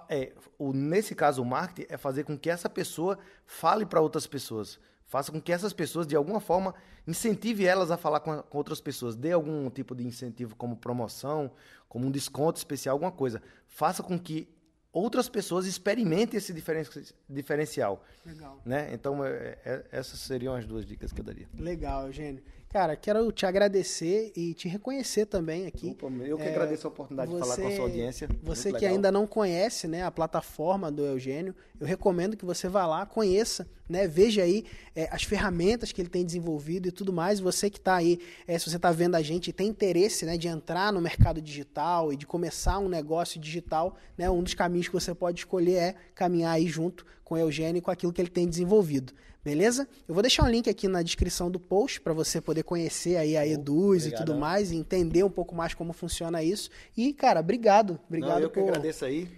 é, 0.08 0.32
o, 0.58 0.72
nesse 0.72 1.14
caso, 1.14 1.42
o 1.42 1.44
marketing 1.44 1.92
é 1.92 1.96
fazer 1.96 2.24
com 2.24 2.36
que 2.36 2.50
essa 2.50 2.68
pessoa 2.68 3.18
fale 3.44 3.86
para 3.86 4.00
outras 4.00 4.26
pessoas. 4.26 4.80
Faça 5.06 5.30
com 5.30 5.40
que 5.40 5.52
essas 5.52 5.72
pessoas, 5.72 6.06
de 6.06 6.16
alguma 6.16 6.40
forma, 6.40 6.74
incentive 7.06 7.64
elas 7.64 7.92
a 7.92 7.96
falar 7.96 8.18
com, 8.20 8.42
com, 8.42 8.58
outras 8.58 8.80
pessoas. 8.80 9.14
Dê 9.14 9.30
algum 9.30 9.70
tipo 9.70 9.94
de 9.94 10.04
incentivo, 10.04 10.56
como 10.56 10.76
promoção, 10.76 11.52
como 11.88 12.06
um 12.06 12.10
desconto 12.10 12.58
especial, 12.58 12.94
alguma 12.94 13.12
coisa. 13.12 13.40
Faça 13.68 14.02
com 14.02 14.18
que 14.18 14.48
outras 14.96 15.28
pessoas 15.28 15.66
experimentem 15.66 16.38
esse 16.38 16.52
diferen 16.52 16.82
diferencial. 17.28 18.02
Legal. 18.24 18.60
Né? 18.64 18.88
Então, 18.92 19.22
é, 19.24 19.58
é, 19.64 19.84
essas 19.92 20.18
seriam 20.20 20.54
as 20.54 20.66
duas 20.66 20.86
dicas 20.86 21.12
que 21.12 21.20
eu 21.20 21.24
daria. 21.24 21.46
Legal, 21.58 22.06
Eugênio. 22.06 22.42
Cara, 22.76 22.94
quero 22.94 23.32
te 23.32 23.46
agradecer 23.46 24.32
e 24.36 24.52
te 24.52 24.68
reconhecer 24.68 25.24
também 25.24 25.66
aqui. 25.66 25.96
Opa, 25.98 26.08
eu 26.26 26.36
que 26.36 26.42
é, 26.42 26.50
agradeço 26.50 26.86
a 26.86 26.90
oportunidade 26.90 27.30
você, 27.30 27.40
de 27.40 27.48
falar 27.48 27.56
com 27.56 27.68
a 27.68 27.70
sua 27.74 27.84
audiência. 27.84 28.28
Você 28.42 28.70
que 28.70 28.84
ainda 28.84 29.10
não 29.10 29.26
conhece 29.26 29.88
né, 29.88 30.02
a 30.02 30.10
plataforma 30.10 30.92
do 30.92 31.02
Eugênio, 31.02 31.54
eu 31.80 31.86
recomendo 31.86 32.36
que 32.36 32.44
você 32.44 32.68
vá 32.68 32.86
lá, 32.86 33.06
conheça, 33.06 33.66
né, 33.88 34.06
veja 34.06 34.42
aí 34.42 34.62
é, 34.94 35.08
as 35.10 35.22
ferramentas 35.22 35.90
que 35.90 36.02
ele 36.02 36.10
tem 36.10 36.22
desenvolvido 36.22 36.86
e 36.86 36.92
tudo 36.92 37.14
mais. 37.14 37.40
Você 37.40 37.70
que 37.70 37.78
está 37.78 37.94
aí, 37.94 38.20
é, 38.46 38.58
se 38.58 38.68
você 38.68 38.76
está 38.76 38.92
vendo 38.92 39.14
a 39.14 39.22
gente 39.22 39.48
e 39.48 39.54
tem 39.54 39.68
interesse 39.68 40.26
né, 40.26 40.36
de 40.36 40.46
entrar 40.46 40.92
no 40.92 41.00
mercado 41.00 41.40
digital 41.40 42.12
e 42.12 42.16
de 42.16 42.26
começar 42.26 42.78
um 42.78 42.90
negócio 42.90 43.40
digital, 43.40 43.96
né, 44.18 44.28
um 44.28 44.42
dos 44.42 44.52
caminhos 44.52 44.86
que 44.86 44.92
você 44.92 45.14
pode 45.14 45.38
escolher 45.38 45.76
é 45.76 45.94
caminhar 46.14 46.52
aí 46.52 46.66
junto 46.66 47.06
com 47.24 47.36
o 47.36 47.38
Eugênio 47.38 47.78
e 47.78 47.80
com 47.80 47.90
aquilo 47.90 48.12
que 48.12 48.20
ele 48.20 48.28
tem 48.28 48.46
desenvolvido. 48.46 49.14
Beleza? 49.46 49.86
Eu 50.08 50.12
vou 50.12 50.22
deixar 50.22 50.42
um 50.42 50.48
link 50.48 50.68
aqui 50.68 50.88
na 50.88 51.02
descrição 51.02 51.48
do 51.48 51.60
post 51.60 52.00
para 52.00 52.12
você 52.12 52.40
poder 52.40 52.64
conhecer 52.64 53.16
aí 53.16 53.36
a 53.36 53.46
Eduz 53.46 54.04
e 54.04 54.10
tudo 54.10 54.34
mais, 54.34 54.72
e 54.72 54.76
entender 54.76 55.22
um 55.22 55.30
pouco 55.30 55.54
mais 55.54 55.72
como 55.72 55.92
funciona 55.92 56.42
isso. 56.42 56.68
E, 56.96 57.12
cara, 57.12 57.38
obrigado. 57.38 57.96
Obrigado 58.08 58.34
Não, 58.34 58.40
eu 58.40 58.50
por... 58.50 58.64
que 58.64 58.68
agradeço 58.68 59.04
aí. 59.04 59.30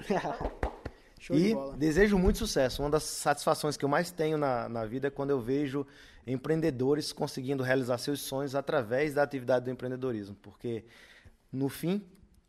Show 1.20 1.36
e 1.36 1.42
de 1.50 1.54
bola. 1.54 1.76
desejo 1.76 2.18
muito 2.18 2.36
sucesso. 2.38 2.82
Uma 2.82 2.90
das 2.90 3.04
satisfações 3.04 3.76
que 3.76 3.84
eu 3.84 3.88
mais 3.88 4.10
tenho 4.10 4.36
na, 4.36 4.68
na 4.68 4.84
vida 4.84 5.06
é 5.06 5.10
quando 5.10 5.30
eu 5.30 5.40
vejo 5.40 5.86
empreendedores 6.26 7.12
conseguindo 7.12 7.62
realizar 7.62 7.96
seus 7.98 8.20
sonhos 8.20 8.56
através 8.56 9.14
da 9.14 9.22
atividade 9.22 9.66
do 9.66 9.70
empreendedorismo. 9.70 10.34
Porque, 10.42 10.84
no 11.52 11.68
fim, 11.68 12.04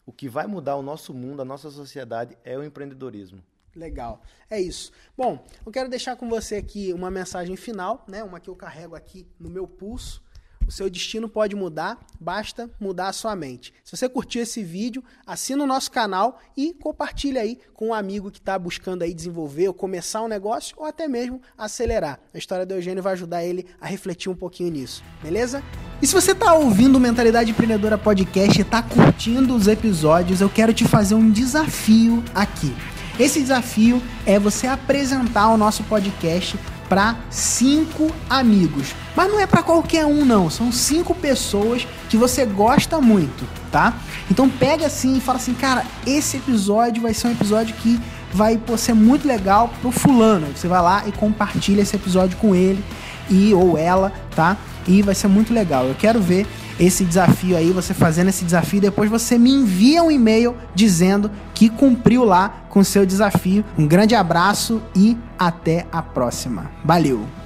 o 0.07 0.11
que 0.11 0.27
vai 0.27 0.47
mudar 0.47 0.75
o 0.75 0.81
nosso 0.81 1.13
mundo, 1.13 1.43
a 1.43 1.45
nossa 1.45 1.69
sociedade, 1.69 2.35
é 2.43 2.57
o 2.57 2.63
empreendedorismo. 2.63 3.43
Legal. 3.79 4.21
É 4.49 4.59
isso. 4.59 4.91
Bom, 5.17 5.43
eu 5.65 5.71
quero 5.71 5.89
deixar 5.89 6.17
com 6.17 6.27
você 6.29 6.57
aqui 6.57 6.91
uma 6.91 7.09
mensagem 7.09 7.55
final, 7.55 8.03
né? 8.09 8.21
Uma 8.23 8.39
que 8.39 8.49
eu 8.49 8.55
carrego 8.55 8.93
aqui 8.93 9.25
no 9.39 9.49
meu 9.49 9.65
pulso. 9.65 10.21
O 10.67 10.71
seu 10.71 10.87
destino 10.87 11.27
pode 11.27 11.55
mudar, 11.55 11.97
basta 12.19 12.69
mudar 12.79 13.07
a 13.07 13.13
sua 13.13 13.35
mente. 13.35 13.73
Se 13.83 13.97
você 13.97 14.07
curtiu 14.07 14.43
esse 14.43 14.63
vídeo, 14.63 15.03
assina 15.25 15.63
o 15.63 15.67
nosso 15.67 15.89
canal 15.89 16.39
e 16.55 16.75
compartilha 16.75 17.41
aí 17.41 17.57
com 17.73 17.87
um 17.87 17.93
amigo 17.93 18.29
que 18.29 18.37
está 18.37 18.59
buscando 18.59 19.01
aí 19.01 19.11
desenvolver 19.11 19.67
ou 19.67 19.73
começar 19.73 20.21
um 20.21 20.27
negócio 20.27 20.75
ou 20.77 20.85
até 20.85 21.07
mesmo 21.07 21.41
acelerar. 21.57 22.19
A 22.31 22.37
história 22.37 22.67
do 22.67 22.75
Eugênio 22.75 23.01
vai 23.01 23.13
ajudar 23.13 23.43
ele 23.43 23.65
a 23.81 23.87
refletir 23.87 24.29
um 24.29 24.35
pouquinho 24.35 24.69
nisso, 24.69 25.03
beleza? 25.23 25.63
E 26.03 26.05
se 26.05 26.13
você 26.13 26.33
está 26.33 26.53
ouvindo 26.53 26.97
o 26.97 27.01
Mentalidade 27.01 27.49
Empreendedora 27.49 27.97
Podcast 27.97 28.59
e 28.59 28.61
está 28.61 28.83
curtindo 28.83 29.55
os 29.55 29.67
episódios, 29.67 30.39
eu 30.39 30.51
quero 30.51 30.71
te 30.71 30.87
fazer 30.87 31.15
um 31.15 31.31
desafio 31.31 32.23
aqui. 32.35 32.75
Esse 33.19 33.41
desafio 33.41 34.01
é 34.25 34.39
você 34.39 34.65
apresentar 34.65 35.49
o 35.49 35.57
nosso 35.57 35.83
podcast 35.83 36.57
para 36.87 37.17
cinco 37.29 38.11
amigos. 38.29 38.95
Mas 39.15 39.29
não 39.29 39.39
é 39.39 39.45
para 39.45 39.61
qualquer 39.61 40.05
um, 40.05 40.25
não. 40.25 40.49
São 40.49 40.71
cinco 40.71 41.13
pessoas 41.13 41.85
que 42.09 42.17
você 42.17 42.45
gosta 42.45 42.99
muito, 42.99 43.45
tá? 43.71 43.93
Então 44.31 44.49
pega 44.49 44.87
assim 44.87 45.17
e 45.17 45.21
fala 45.21 45.37
assim, 45.37 45.53
cara, 45.53 45.85
esse 46.07 46.37
episódio 46.37 47.03
vai 47.03 47.13
ser 47.13 47.27
um 47.27 47.31
episódio 47.31 47.75
que 47.75 47.99
vai 48.33 48.57
pô, 48.57 48.77
ser 48.77 48.93
muito 48.93 49.27
legal 49.27 49.69
pro 49.81 49.91
fulano. 49.91 50.47
Você 50.55 50.67
vai 50.67 50.81
lá 50.81 51.03
e 51.05 51.11
compartilha 51.11 51.81
esse 51.81 51.95
episódio 51.95 52.37
com 52.37 52.55
ele 52.55 52.83
e 53.29 53.53
ou 53.53 53.77
ela, 53.77 54.11
tá? 54.35 54.57
E 54.87 55.01
vai 55.01 55.13
ser 55.13 55.27
muito 55.27 55.53
legal. 55.53 55.85
Eu 55.85 55.95
quero 55.95 56.19
ver 56.21 56.47
esse 56.79 57.03
desafio 57.03 57.57
aí, 57.57 57.71
você 57.71 57.93
fazendo 57.93 58.29
esse 58.29 58.45
desafio, 58.45 58.79
depois 58.79 59.09
você 59.09 59.37
me 59.37 59.51
envia 59.51 60.01
um 60.01 60.09
e-mail 60.09 60.55
dizendo 60.73 61.29
que 61.53 61.69
cumpriu 61.69 62.23
lá 62.23 62.63
com 62.69 62.79
o 62.79 62.85
seu 62.85 63.05
desafio. 63.05 63.65
Um 63.77 63.85
grande 63.85 64.15
abraço 64.15 64.81
e 64.95 65.17
até 65.37 65.85
a 65.91 66.01
próxima. 66.01 66.71
Valeu! 66.83 67.38